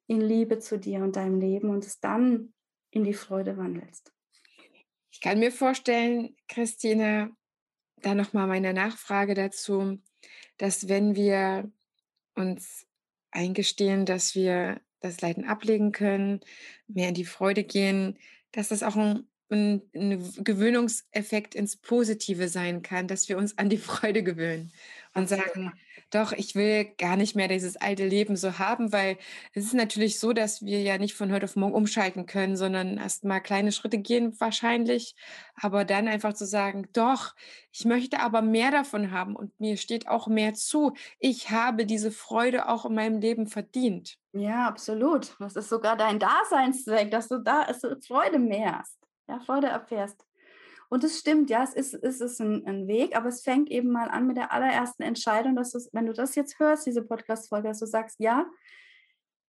in 0.07 0.21
Liebe 0.21 0.59
zu 0.59 0.79
dir 0.79 1.03
und 1.03 1.17
deinem 1.17 1.41
Leben 1.41 1.71
und 1.71 1.85
es 1.85 2.01
dann 2.01 2.53
in 2.91 3.05
die 3.05 3.15
Freude 3.15 3.57
wandelst. 3.57 4.13
Ich 5.11 5.21
kann 5.21 5.39
mir 5.39 5.53
vorstellen, 5.53 6.37
Christine, 6.49 7.35
da 7.97 8.15
nochmal 8.15 8.47
meine 8.47 8.75
Nachfrage 8.75 9.35
dazu 9.35 9.99
dass 10.59 10.89
wenn 10.89 11.17
wir 11.17 11.71
uns 12.35 12.87
eingestehen, 13.31 14.07
dass 14.07 14.35
wir 14.35 14.81
das 15.01 15.21
Leiden 15.21 15.45
ablegen 15.45 15.93
können, 15.93 16.41
mehr 16.87 17.09
in 17.09 17.15
die 17.15 17.25
Freude 17.25 17.65
gehen, 17.65 18.19
dass 18.53 18.69
das 18.69 18.83
auch 18.83 18.97
ein, 18.97 19.27
ein, 19.51 19.83
ein 19.95 20.45
Gewöhnungseffekt 20.45 21.55
ins 21.55 21.77
Positive 21.77 22.49
sein 22.49 22.83
kann, 22.83 23.09
dass 23.09 23.29
wir 23.29 23.37
uns 23.37 23.59
an 23.59 23.69
die 23.69 23.79
Freude 23.91 24.23
gewöhnen 24.23 24.73
und 25.15 25.29
sagen, 25.29 25.73
doch, 26.15 26.33
ich 26.33 26.55
will 26.55 26.85
gar 26.99 27.17
nicht 27.17 27.35
mehr 27.35 27.49
dieses 27.49 27.77
alte 27.77 28.07
Leben 28.07 28.37
so 28.37 28.59
haben, 28.59 28.93
weil 28.93 29.19
es 29.53 29.65
ist 29.65 29.75
natürlich 29.75 30.21
so, 30.21 30.33
dass 30.33 30.65
wir 30.65 30.81
ja 30.83 30.99
nicht 30.99 31.15
von 31.15 31.33
heute 31.33 31.45
auf 31.45 31.57
morgen 31.57 31.75
umschalten 31.75 32.27
können, 32.27 32.57
sondern 32.57 32.99
erst 32.99 33.25
mal 33.25 33.41
kleine 33.41 33.73
Schritte 33.73 33.99
gehen 33.99 34.39
wahrscheinlich, 34.39 35.17
aber 35.61 35.85
dann 35.85 36.09
einfach 36.09 36.35
zu 36.35 36.47
sagen, 36.47 36.89
doch, 36.93 37.35
ich 37.73 37.85
möchte 37.85 38.21
aber 38.21 38.43
mehr 38.43 38.71
davon 38.71 39.11
haben 39.11 39.35
und 39.35 39.59
mir 39.59 39.77
steht 39.77 40.09
auch 40.09 40.29
mehr 40.29 40.55
zu. 40.55 40.93
Ich 41.19 41.51
habe 41.51 41.87
diese 41.87 42.11
Freude 42.11 42.69
auch 42.69 42.87
in 42.87 42.95
meinem 42.95 43.21
Leben 43.21 43.47
verdient. 43.47 44.17
Ja, 44.33 44.69
absolut. 44.69 45.37
Das 45.41 45.57
ist 45.57 45.69
sogar 45.69 45.97
dein 45.97 46.19
Daseinszweck, 46.19 47.11
dass 47.11 47.29
du 47.29 47.39
da 47.39 47.67
Freude 48.07 48.39
mehrst, 48.39 48.99
ja, 49.29 49.41
Freude 49.41 49.69
erfährst. 49.69 50.25
Und 50.89 51.05
es 51.05 51.19
stimmt, 51.19 51.51
ja, 51.51 51.63
es 51.63 51.75
ist, 51.75 51.95
es 51.95 52.21
ist 52.21 52.41
ein, 52.41 52.67
ein, 52.67 52.87
Weg, 52.87 53.17
aber 53.17 53.29
es 53.29 53.43
fängt 53.43 53.71
eben 53.71 53.91
mal 53.91 54.09
an 54.09 54.27
mit 54.27 54.37
der 54.37 54.53
allerersten 54.53 55.03
Entscheidung, 55.03 55.57
dass 55.57 55.73
du, 55.73 55.79
wenn 55.93 56.07
du 56.07 56.13
das 56.13 56.35
jetzt 56.35 56.59
hörst, 56.59 56.87
diese 56.87 57.03
Podcast-Folge, 57.03 57.69
dass 57.69 57.81
du 57.81 57.87
sagst, 57.87 58.17
ja, 58.21 58.47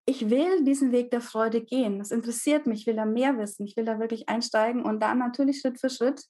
ich 0.05 0.29
will 0.29 0.63
diesen 0.63 0.91
Weg 0.91 1.11
der 1.11 1.21
Freude 1.21 1.61
gehen. 1.61 1.97
Das 1.99 2.11
interessiert 2.11 2.67
mich, 2.67 2.81
ich 2.81 2.87
will 2.87 2.95
da 2.95 3.05
mehr 3.05 3.37
wissen, 3.37 3.65
ich 3.65 3.75
will 3.75 3.85
da 3.85 3.99
wirklich 3.99 4.29
einsteigen 4.29 4.83
und 4.83 5.01
dann 5.01 5.17
natürlich 5.17 5.59
Schritt 5.59 5.79
für 5.79 5.89
Schritt. 5.89 6.25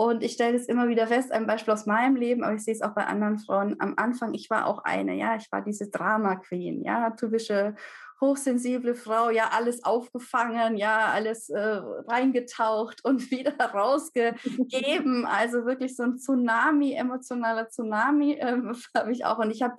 Und 0.00 0.22
ich 0.22 0.32
stelle 0.34 0.56
es 0.56 0.66
immer 0.66 0.88
wieder 0.88 1.08
fest, 1.08 1.32
ein 1.32 1.48
Beispiel 1.48 1.74
aus 1.74 1.86
meinem 1.86 2.14
Leben, 2.14 2.44
aber 2.44 2.54
ich 2.54 2.62
sehe 2.62 2.74
es 2.74 2.82
auch 2.82 2.94
bei 2.94 3.04
anderen 3.06 3.38
Frauen. 3.40 3.74
Am 3.80 3.94
Anfang, 3.96 4.32
ich 4.32 4.48
war 4.48 4.66
auch 4.66 4.84
eine, 4.84 5.16
ja, 5.16 5.34
ich 5.34 5.50
war 5.50 5.60
diese 5.60 5.90
Drama 5.90 6.36
Queen, 6.36 6.84
ja, 6.84 7.10
typische 7.10 7.74
hochsensible 8.20 8.94
Frau, 8.94 9.30
ja, 9.30 9.50
alles 9.52 9.84
aufgefangen, 9.84 10.76
ja, 10.76 11.06
alles 11.06 11.48
äh, 11.50 11.58
reingetaucht 11.58 13.04
und 13.04 13.30
wieder 13.30 13.54
rausgegeben. 13.58 15.26
Also 15.26 15.64
wirklich 15.64 15.96
so 15.96 16.04
ein 16.04 16.18
Tsunami, 16.18 16.92
emotionaler 16.92 17.68
Tsunami 17.68 18.34
äh, 18.34 18.56
habe 18.96 19.12
ich 19.12 19.24
auch. 19.24 19.38
Und 19.38 19.50
ich 19.50 19.62
habe 19.62 19.76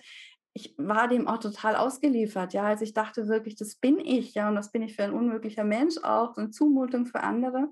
ich 0.53 0.73
war 0.77 1.07
dem 1.07 1.27
auch 1.27 1.37
total 1.37 1.75
ausgeliefert, 1.75 2.53
ja. 2.53 2.63
Also 2.63 2.83
ich 2.83 2.93
dachte 2.93 3.27
wirklich, 3.27 3.55
das 3.55 3.75
bin 3.75 3.99
ich, 3.99 4.33
ja, 4.33 4.49
und 4.49 4.55
das 4.55 4.71
bin 4.71 4.81
ich 4.81 4.95
für 4.95 5.03
ein 5.03 5.13
unmöglicher 5.13 5.63
Mensch 5.63 5.97
auch, 6.03 6.33
so 6.33 6.41
eine 6.41 6.49
Zumutung 6.49 7.05
für 7.05 7.21
andere. 7.21 7.69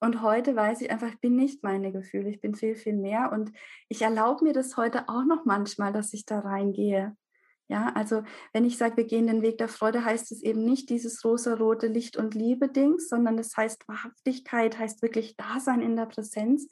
Und 0.00 0.22
heute 0.22 0.54
weiß 0.54 0.82
ich 0.82 0.90
einfach, 0.90 1.08
ich 1.08 1.20
bin 1.20 1.36
nicht 1.36 1.62
meine 1.62 1.90
Gefühle, 1.92 2.28
ich 2.28 2.40
bin 2.40 2.54
viel, 2.54 2.76
viel 2.76 2.94
mehr. 2.94 3.32
Und 3.32 3.52
ich 3.88 4.02
erlaube 4.02 4.44
mir 4.44 4.52
das 4.52 4.76
heute 4.76 5.08
auch 5.08 5.24
noch 5.24 5.44
manchmal, 5.44 5.92
dass 5.92 6.12
ich 6.12 6.26
da 6.26 6.40
reingehe. 6.40 7.16
Ja, 7.68 7.92
also 7.94 8.22
wenn 8.52 8.66
ich 8.66 8.76
sage, 8.76 8.98
wir 8.98 9.04
gehen 9.04 9.26
den 9.26 9.40
Weg 9.40 9.56
der 9.56 9.68
Freude, 9.68 10.04
heißt 10.04 10.30
es 10.32 10.42
eben 10.42 10.64
nicht 10.64 10.90
dieses 10.90 11.24
rosa-rote 11.24 11.86
Licht- 11.86 12.18
und 12.18 12.34
Liebe-Dings, 12.34 13.08
sondern 13.08 13.38
das 13.38 13.56
heißt 13.56 13.88
Wahrhaftigkeit, 13.88 14.78
heißt 14.78 15.00
wirklich 15.00 15.36
Dasein 15.36 15.80
in 15.80 15.96
der 15.96 16.06
Präsenz. 16.06 16.68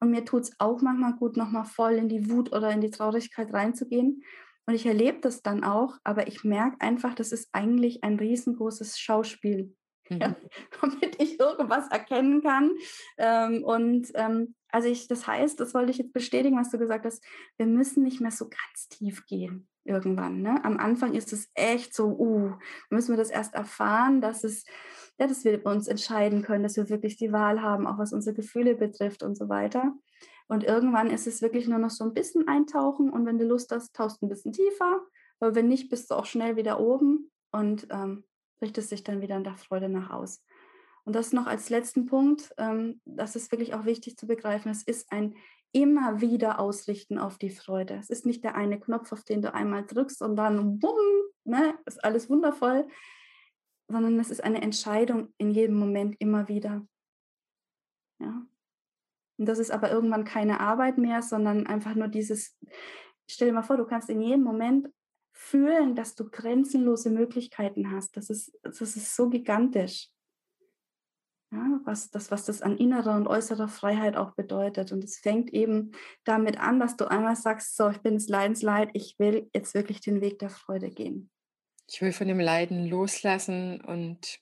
Und 0.00 0.10
mir 0.10 0.24
tut 0.24 0.42
es 0.42 0.52
auch 0.58 0.82
manchmal 0.82 1.14
gut, 1.14 1.36
nochmal 1.36 1.64
voll 1.64 1.92
in 1.92 2.08
die 2.08 2.28
Wut 2.28 2.52
oder 2.52 2.72
in 2.72 2.80
die 2.80 2.90
Traurigkeit 2.90 3.52
reinzugehen. 3.52 4.24
Und 4.66 4.74
ich 4.74 4.84
erlebe 4.84 5.20
das 5.20 5.42
dann 5.42 5.62
auch, 5.62 5.96
aber 6.02 6.26
ich 6.26 6.42
merke 6.42 6.80
einfach, 6.80 7.14
das 7.14 7.30
ist 7.30 7.48
eigentlich 7.52 8.02
ein 8.02 8.18
riesengroßes 8.18 8.98
Schauspiel, 8.98 9.76
mhm. 10.10 10.20
ja, 10.20 10.36
damit 10.80 11.22
ich 11.22 11.38
irgendwas 11.38 11.88
erkennen 11.88 12.42
kann. 12.42 12.72
Ähm, 13.16 13.62
und 13.62 14.10
ähm, 14.14 14.56
also 14.70 14.88
ich, 14.88 15.06
das 15.06 15.28
heißt, 15.28 15.60
das 15.60 15.72
wollte 15.72 15.92
ich 15.92 15.98
jetzt 15.98 16.12
bestätigen, 16.12 16.58
was 16.58 16.70
du 16.70 16.78
gesagt 16.78 17.04
hast, 17.04 17.24
wir 17.56 17.66
müssen 17.66 18.02
nicht 18.02 18.20
mehr 18.20 18.32
so 18.32 18.48
ganz 18.48 18.88
tief 18.88 19.24
gehen 19.26 19.68
irgendwann. 19.84 20.42
Ne? 20.42 20.64
Am 20.64 20.78
Anfang 20.78 21.14
ist 21.14 21.32
es 21.32 21.50
echt 21.54 21.94
so, 21.94 22.08
uh, 22.08 22.52
müssen 22.90 23.12
wir 23.12 23.16
das 23.16 23.30
erst 23.30 23.54
erfahren, 23.54 24.20
dass 24.20 24.44
es, 24.44 24.64
ja, 25.18 25.26
dass 25.26 25.44
wir 25.44 25.64
uns 25.66 25.88
entscheiden 25.88 26.42
können, 26.42 26.62
dass 26.62 26.76
wir 26.76 26.88
wirklich 26.88 27.16
die 27.16 27.32
Wahl 27.32 27.62
haben, 27.62 27.86
auch 27.86 27.98
was 27.98 28.12
unsere 28.12 28.34
Gefühle 28.34 28.74
betrifft 28.74 29.22
und 29.22 29.36
so 29.36 29.48
weiter. 29.48 29.92
Und 30.48 30.64
irgendwann 30.64 31.10
ist 31.10 31.26
es 31.26 31.42
wirklich 31.42 31.68
nur 31.68 31.78
noch 31.78 31.90
so 31.90 32.04
ein 32.04 32.14
bisschen 32.14 32.48
eintauchen 32.48 33.10
und 33.10 33.26
wenn 33.26 33.38
du 33.38 33.46
Lust 33.46 33.72
hast, 33.72 33.94
tauchst 33.94 34.22
ein 34.22 34.28
bisschen 34.28 34.52
tiefer. 34.52 35.00
Aber 35.40 35.54
wenn 35.54 35.68
nicht, 35.68 35.90
bist 35.90 36.10
du 36.10 36.14
auch 36.14 36.26
schnell 36.26 36.56
wieder 36.56 36.78
oben 36.78 37.30
und 37.50 37.86
ähm, 37.90 38.24
richtest 38.60 38.92
dich 38.92 39.02
dann 39.02 39.20
wieder 39.20 39.36
in 39.36 39.44
der 39.44 39.56
Freude 39.56 39.88
nach 39.88 40.10
aus. 40.10 40.44
Und 41.04 41.16
das 41.16 41.32
noch 41.32 41.46
als 41.46 41.68
letzten 41.68 42.06
Punkt, 42.06 42.54
ähm, 42.58 43.00
das 43.04 43.34
ist 43.34 43.50
wirklich 43.50 43.74
auch 43.74 43.84
wichtig 43.84 44.16
zu 44.16 44.26
begreifen. 44.26 44.70
Es 44.70 44.82
ist 44.84 45.10
ein 45.10 45.34
immer 45.72 46.20
wieder 46.20 46.58
ausrichten 46.58 47.18
auf 47.18 47.38
die 47.38 47.50
Freude. 47.50 47.94
Es 47.94 48.10
ist 48.10 48.26
nicht 48.26 48.44
der 48.44 48.54
eine 48.54 48.78
Knopf, 48.78 49.12
auf 49.12 49.24
den 49.24 49.42
du 49.42 49.52
einmal 49.52 49.84
drückst 49.84 50.22
und 50.22 50.36
dann 50.36 50.78
bumm, 50.78 50.96
ne, 51.44 51.74
ist 51.86 52.04
alles 52.04 52.28
wundervoll, 52.28 52.86
sondern 53.88 54.18
es 54.20 54.30
ist 54.30 54.44
eine 54.44 54.62
Entscheidung 54.62 55.32
in 55.38 55.50
jedem 55.50 55.76
Moment 55.76 56.16
immer 56.18 56.48
wieder. 56.48 56.86
Ja. 58.20 58.46
Und 59.38 59.46
das 59.46 59.58
ist 59.58 59.70
aber 59.70 59.90
irgendwann 59.90 60.24
keine 60.24 60.60
Arbeit 60.60 60.98
mehr, 60.98 61.22
sondern 61.22 61.66
einfach 61.66 61.94
nur 61.94 62.08
dieses, 62.08 62.56
stell 63.28 63.48
dir 63.48 63.54
mal 63.54 63.62
vor, 63.62 63.76
du 63.76 63.86
kannst 63.86 64.10
in 64.10 64.20
jedem 64.20 64.44
Moment 64.44 64.88
fühlen, 65.32 65.96
dass 65.96 66.14
du 66.14 66.28
grenzenlose 66.30 67.10
Möglichkeiten 67.10 67.90
hast. 67.90 68.16
Das 68.16 68.30
ist, 68.30 68.56
das 68.62 68.80
ist 68.80 69.16
so 69.16 69.28
gigantisch. 69.28 70.10
Ja, 71.52 71.80
was, 71.84 72.10
das, 72.10 72.30
was 72.30 72.46
das 72.46 72.62
an 72.62 72.78
innerer 72.78 73.14
und 73.14 73.26
äußerer 73.26 73.68
Freiheit 73.68 74.16
auch 74.16 74.34
bedeutet. 74.34 74.90
Und 74.90 75.04
es 75.04 75.18
fängt 75.18 75.52
eben 75.52 75.92
damit 76.24 76.58
an, 76.58 76.80
dass 76.80 76.96
du 76.96 77.04
einmal 77.04 77.36
sagst, 77.36 77.76
so, 77.76 77.90
ich 77.90 77.98
bin 77.98 78.14
des 78.14 78.28
Leidens 78.28 78.62
leid, 78.62 78.88
ich 78.94 79.18
will 79.18 79.50
jetzt 79.54 79.74
wirklich 79.74 80.00
den 80.00 80.22
Weg 80.22 80.38
der 80.38 80.48
Freude 80.48 80.90
gehen. 80.90 81.30
Ich 81.90 82.00
will 82.00 82.12
von 82.12 82.26
dem 82.26 82.40
Leiden 82.40 82.86
loslassen 82.86 83.82
und 83.82 84.38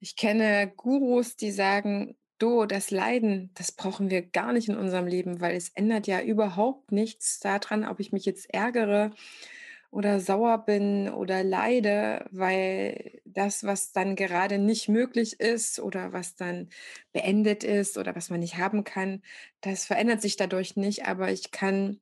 ich 0.00 0.16
kenne 0.16 0.72
Gurus, 0.76 1.36
die 1.36 1.52
sagen, 1.52 2.16
du, 2.38 2.66
das 2.66 2.90
Leiden, 2.90 3.52
das 3.54 3.70
brauchen 3.70 4.10
wir 4.10 4.22
gar 4.22 4.52
nicht 4.52 4.68
in 4.68 4.76
unserem 4.76 5.06
Leben, 5.06 5.40
weil 5.40 5.54
es 5.54 5.68
ändert 5.70 6.08
ja 6.08 6.20
überhaupt 6.20 6.90
nichts 6.90 7.38
daran, 7.38 7.84
ob 7.84 8.00
ich 8.00 8.10
mich 8.10 8.24
jetzt 8.24 8.52
ärgere 8.52 9.12
oder 9.96 10.20
sauer 10.20 10.58
bin 10.66 11.08
oder 11.08 11.42
leide, 11.42 12.26
weil 12.30 13.18
das, 13.24 13.64
was 13.64 13.92
dann 13.92 14.14
gerade 14.14 14.58
nicht 14.58 14.90
möglich 14.90 15.40
ist 15.40 15.80
oder 15.80 16.12
was 16.12 16.36
dann 16.36 16.68
beendet 17.14 17.64
ist 17.64 17.96
oder 17.96 18.14
was 18.14 18.28
man 18.28 18.40
nicht 18.40 18.58
haben 18.58 18.84
kann, 18.84 19.22
das 19.62 19.86
verändert 19.86 20.20
sich 20.20 20.36
dadurch 20.36 20.76
nicht, 20.76 21.06
aber 21.06 21.32
ich 21.32 21.50
kann 21.50 21.98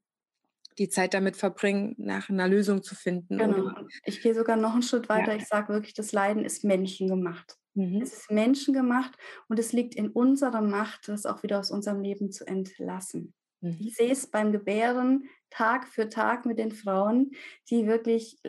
die 0.77 0.89
Zeit 0.89 1.15
damit 1.15 1.37
verbringen, 1.37 1.95
nach 1.97 2.31
einer 2.31 2.49
Lösung 2.49 2.83
zu 2.83 2.97
finden. 2.97 3.39
Genau. 3.39 3.71
Ich 4.03 4.23
gehe 4.23 4.35
sogar 4.35 4.57
noch 4.57 4.73
einen 4.73 4.83
Schritt 4.83 5.09
weiter. 5.09 5.31
Ja. 5.31 5.37
Ich 5.37 5.47
sage 5.47 5.73
wirklich, 5.73 5.95
das 5.95 6.11
Leiden 6.11 6.45
ist 6.45 6.65
menschengemacht. 6.65 7.59
Mhm. 7.75 8.03
Es 8.03 8.13
ist 8.13 8.29
menschengemacht 8.29 9.13
und 9.47 9.61
es 9.61 9.73
liegt 9.73 9.95
in 9.95 10.09
unserer 10.09 10.63
Macht, 10.63 11.07
das 11.07 11.27
auch 11.27 11.45
wieder 11.45 11.61
aus 11.61 11.71
unserem 11.71 12.01
Leben 12.01 12.33
zu 12.33 12.45
entlassen. 12.45 13.35
Mhm. 13.65 13.77
Ich 13.81 13.97
sehe 13.97 14.13
es 14.13 14.27
beim 14.27 14.53
Gebären 14.53 15.29
Tag 15.51 15.87
für 15.89 16.09
Tag 16.09 16.47
mit 16.47 16.59
den 16.59 16.73
Frauen, 16.73 17.33
die 17.71 17.87
wirklich 17.87 18.41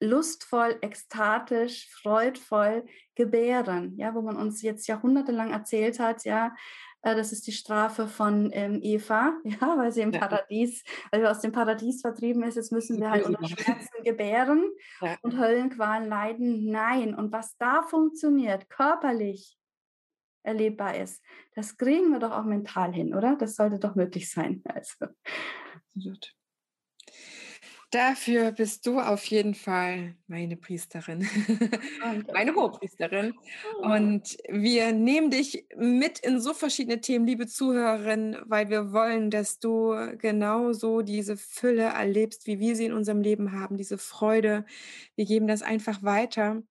lustvoll, 0.00 0.78
ekstatisch, 0.80 1.90
freudvoll 1.90 2.86
gebären, 3.14 3.96
ja, 3.96 4.14
wo 4.14 4.22
man 4.22 4.36
uns 4.36 4.62
jetzt 4.62 4.86
jahrhundertelang 4.86 5.52
erzählt 5.52 5.98
hat, 5.98 6.24
ja, 6.24 6.54
äh, 7.02 7.14
das 7.14 7.32
ist 7.32 7.46
die 7.46 7.52
Strafe 7.52 8.06
von 8.06 8.50
ähm, 8.52 8.80
Eva, 8.82 9.34
ja, 9.44 9.76
weil 9.76 9.92
sie 9.92 10.02
im 10.02 10.12
ja. 10.12 10.20
Paradies, 10.20 10.84
weil 11.10 11.22
wir 11.22 11.30
aus 11.30 11.40
dem 11.40 11.52
Paradies 11.52 12.00
vertrieben 12.00 12.42
ist, 12.42 12.56
jetzt 12.56 12.72
müssen 12.72 13.00
wir 13.00 13.10
halt 13.10 13.26
unter 13.26 13.46
Schmerzen 13.46 14.04
gebären 14.04 14.70
ja. 15.00 15.16
und 15.22 15.38
Höllenqualen 15.38 16.08
leiden. 16.08 16.70
Nein, 16.70 17.14
und 17.14 17.32
was 17.32 17.56
da 17.58 17.82
funktioniert, 17.82 18.68
körperlich, 18.70 19.58
erlebbar 20.42 20.96
ist. 20.96 21.22
Das 21.54 21.76
kriegen 21.76 22.10
wir 22.10 22.18
doch 22.18 22.32
auch 22.32 22.44
mental 22.44 22.92
hin, 22.92 23.14
oder? 23.14 23.36
Das 23.36 23.56
sollte 23.56 23.78
doch 23.78 23.94
möglich 23.94 24.30
sein. 24.30 24.62
Also. 24.72 25.06
Absolut. 25.74 26.34
Dafür 27.92 28.52
bist 28.52 28.86
du 28.86 29.00
auf 29.00 29.24
jeden 29.24 29.56
Fall 29.56 30.14
meine 30.28 30.56
Priesterin, 30.56 31.26
meine 32.32 32.54
Hohepriesterin. 32.54 33.34
Oh. 33.80 33.86
Und 33.86 34.38
wir 34.48 34.92
nehmen 34.92 35.30
dich 35.30 35.66
mit 35.76 36.20
in 36.20 36.40
so 36.40 36.54
verschiedene 36.54 37.00
Themen, 37.00 37.26
liebe 37.26 37.48
Zuhörerin, 37.48 38.36
weil 38.44 38.70
wir 38.70 38.92
wollen, 38.92 39.30
dass 39.30 39.58
du 39.58 39.92
genauso 40.18 41.02
diese 41.02 41.36
Fülle 41.36 41.82
erlebst, 41.82 42.46
wie 42.46 42.60
wir 42.60 42.76
sie 42.76 42.86
in 42.86 42.92
unserem 42.92 43.22
Leben 43.22 43.50
haben, 43.50 43.76
diese 43.76 43.98
Freude. 43.98 44.64
Wir 45.16 45.24
geben 45.24 45.48
das 45.48 45.62
einfach 45.62 46.00
weiter 46.04 46.62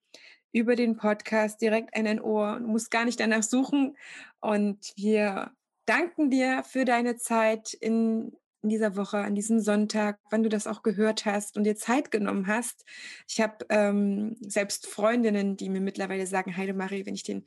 über 0.51 0.75
den 0.75 0.95
Podcast 0.97 1.61
direkt 1.61 1.95
an 1.95 2.05
dein 2.05 2.21
Ohr. 2.21 2.59
Du 2.59 2.67
musst 2.67 2.91
gar 2.91 3.05
nicht 3.05 3.19
danach 3.19 3.43
suchen. 3.43 3.95
Und 4.39 4.93
wir 4.95 5.51
danken 5.85 6.29
dir 6.29 6.63
für 6.63 6.85
deine 6.85 7.17
Zeit 7.17 7.73
in, 7.73 8.31
in 8.61 8.69
dieser 8.69 8.95
Woche, 8.95 9.17
an 9.17 9.35
diesem 9.35 9.59
Sonntag, 9.59 10.19
wann 10.29 10.43
du 10.43 10.49
das 10.49 10.67
auch 10.67 10.83
gehört 10.83 11.25
hast 11.25 11.57
und 11.57 11.63
dir 11.63 11.75
Zeit 11.75 12.11
genommen 12.11 12.47
hast. 12.47 12.85
Ich 13.27 13.41
habe 13.41 13.65
ähm, 13.69 14.35
selbst 14.41 14.87
Freundinnen, 14.87 15.55
die 15.57 15.69
mir 15.69 15.81
mittlerweile 15.81 16.27
sagen, 16.27 16.57
Heidemarie, 16.57 17.05
wenn 17.05 17.15
ich 17.15 17.23
den, 17.23 17.45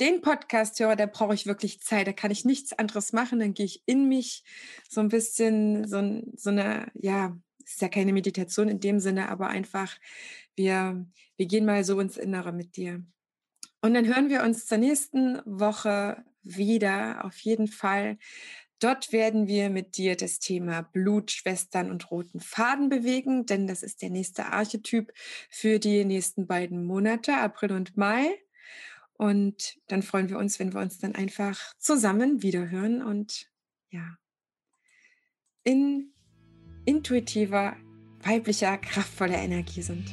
den 0.00 0.22
Podcast 0.22 0.80
höre, 0.80 0.96
da 0.96 1.06
brauche 1.06 1.34
ich 1.34 1.46
wirklich 1.46 1.80
Zeit, 1.80 2.06
da 2.06 2.12
kann 2.12 2.30
ich 2.30 2.44
nichts 2.44 2.72
anderes 2.72 3.12
machen, 3.12 3.40
dann 3.40 3.54
gehe 3.54 3.66
ich 3.66 3.82
in 3.86 4.08
mich 4.08 4.42
so 4.88 5.00
ein 5.00 5.08
bisschen, 5.08 5.86
so, 5.86 6.22
so 6.34 6.50
eine, 6.50 6.90
ja, 6.94 7.36
ist 7.64 7.82
ja 7.82 7.88
keine 7.88 8.12
Meditation 8.12 8.68
in 8.68 8.80
dem 8.80 9.00
Sinne, 9.00 9.28
aber 9.28 9.48
einfach, 9.48 9.96
wir, 10.54 11.06
wir 11.36 11.46
gehen 11.46 11.64
mal 11.64 11.84
so 11.84 12.00
ins 12.00 12.16
Innere 12.16 12.52
mit 12.52 12.76
dir. 12.76 13.04
Und 13.80 13.94
dann 13.94 14.06
hören 14.06 14.30
wir 14.30 14.42
uns 14.42 14.66
zur 14.66 14.78
nächsten 14.78 15.40
Woche 15.44 16.24
wieder, 16.42 17.24
auf 17.24 17.38
jeden 17.40 17.68
Fall. 17.68 18.18
Dort 18.78 19.12
werden 19.12 19.46
wir 19.46 19.70
mit 19.70 19.96
dir 19.96 20.16
das 20.16 20.38
Thema 20.38 20.82
Blut, 20.82 21.30
Schwestern 21.30 21.90
und 21.90 22.10
roten 22.10 22.40
Faden 22.40 22.88
bewegen, 22.88 23.46
denn 23.46 23.66
das 23.66 23.82
ist 23.82 24.02
der 24.02 24.10
nächste 24.10 24.46
Archetyp 24.46 25.12
für 25.50 25.78
die 25.78 26.04
nächsten 26.04 26.46
beiden 26.46 26.84
Monate, 26.84 27.36
April 27.36 27.72
und 27.72 27.96
Mai. 27.96 28.38
Und 29.14 29.78
dann 29.88 30.02
freuen 30.02 30.28
wir 30.28 30.38
uns, 30.38 30.58
wenn 30.58 30.72
wir 30.72 30.80
uns 30.80 30.98
dann 30.98 31.14
einfach 31.14 31.74
zusammen 31.78 32.42
wiederhören 32.42 33.02
und 33.02 33.50
ja, 33.90 34.16
in 35.62 36.13
intuitiver, 36.84 37.76
weiblicher, 38.22 38.78
kraftvoller 38.78 39.38
Energie 39.38 39.82
sind. 39.82 40.04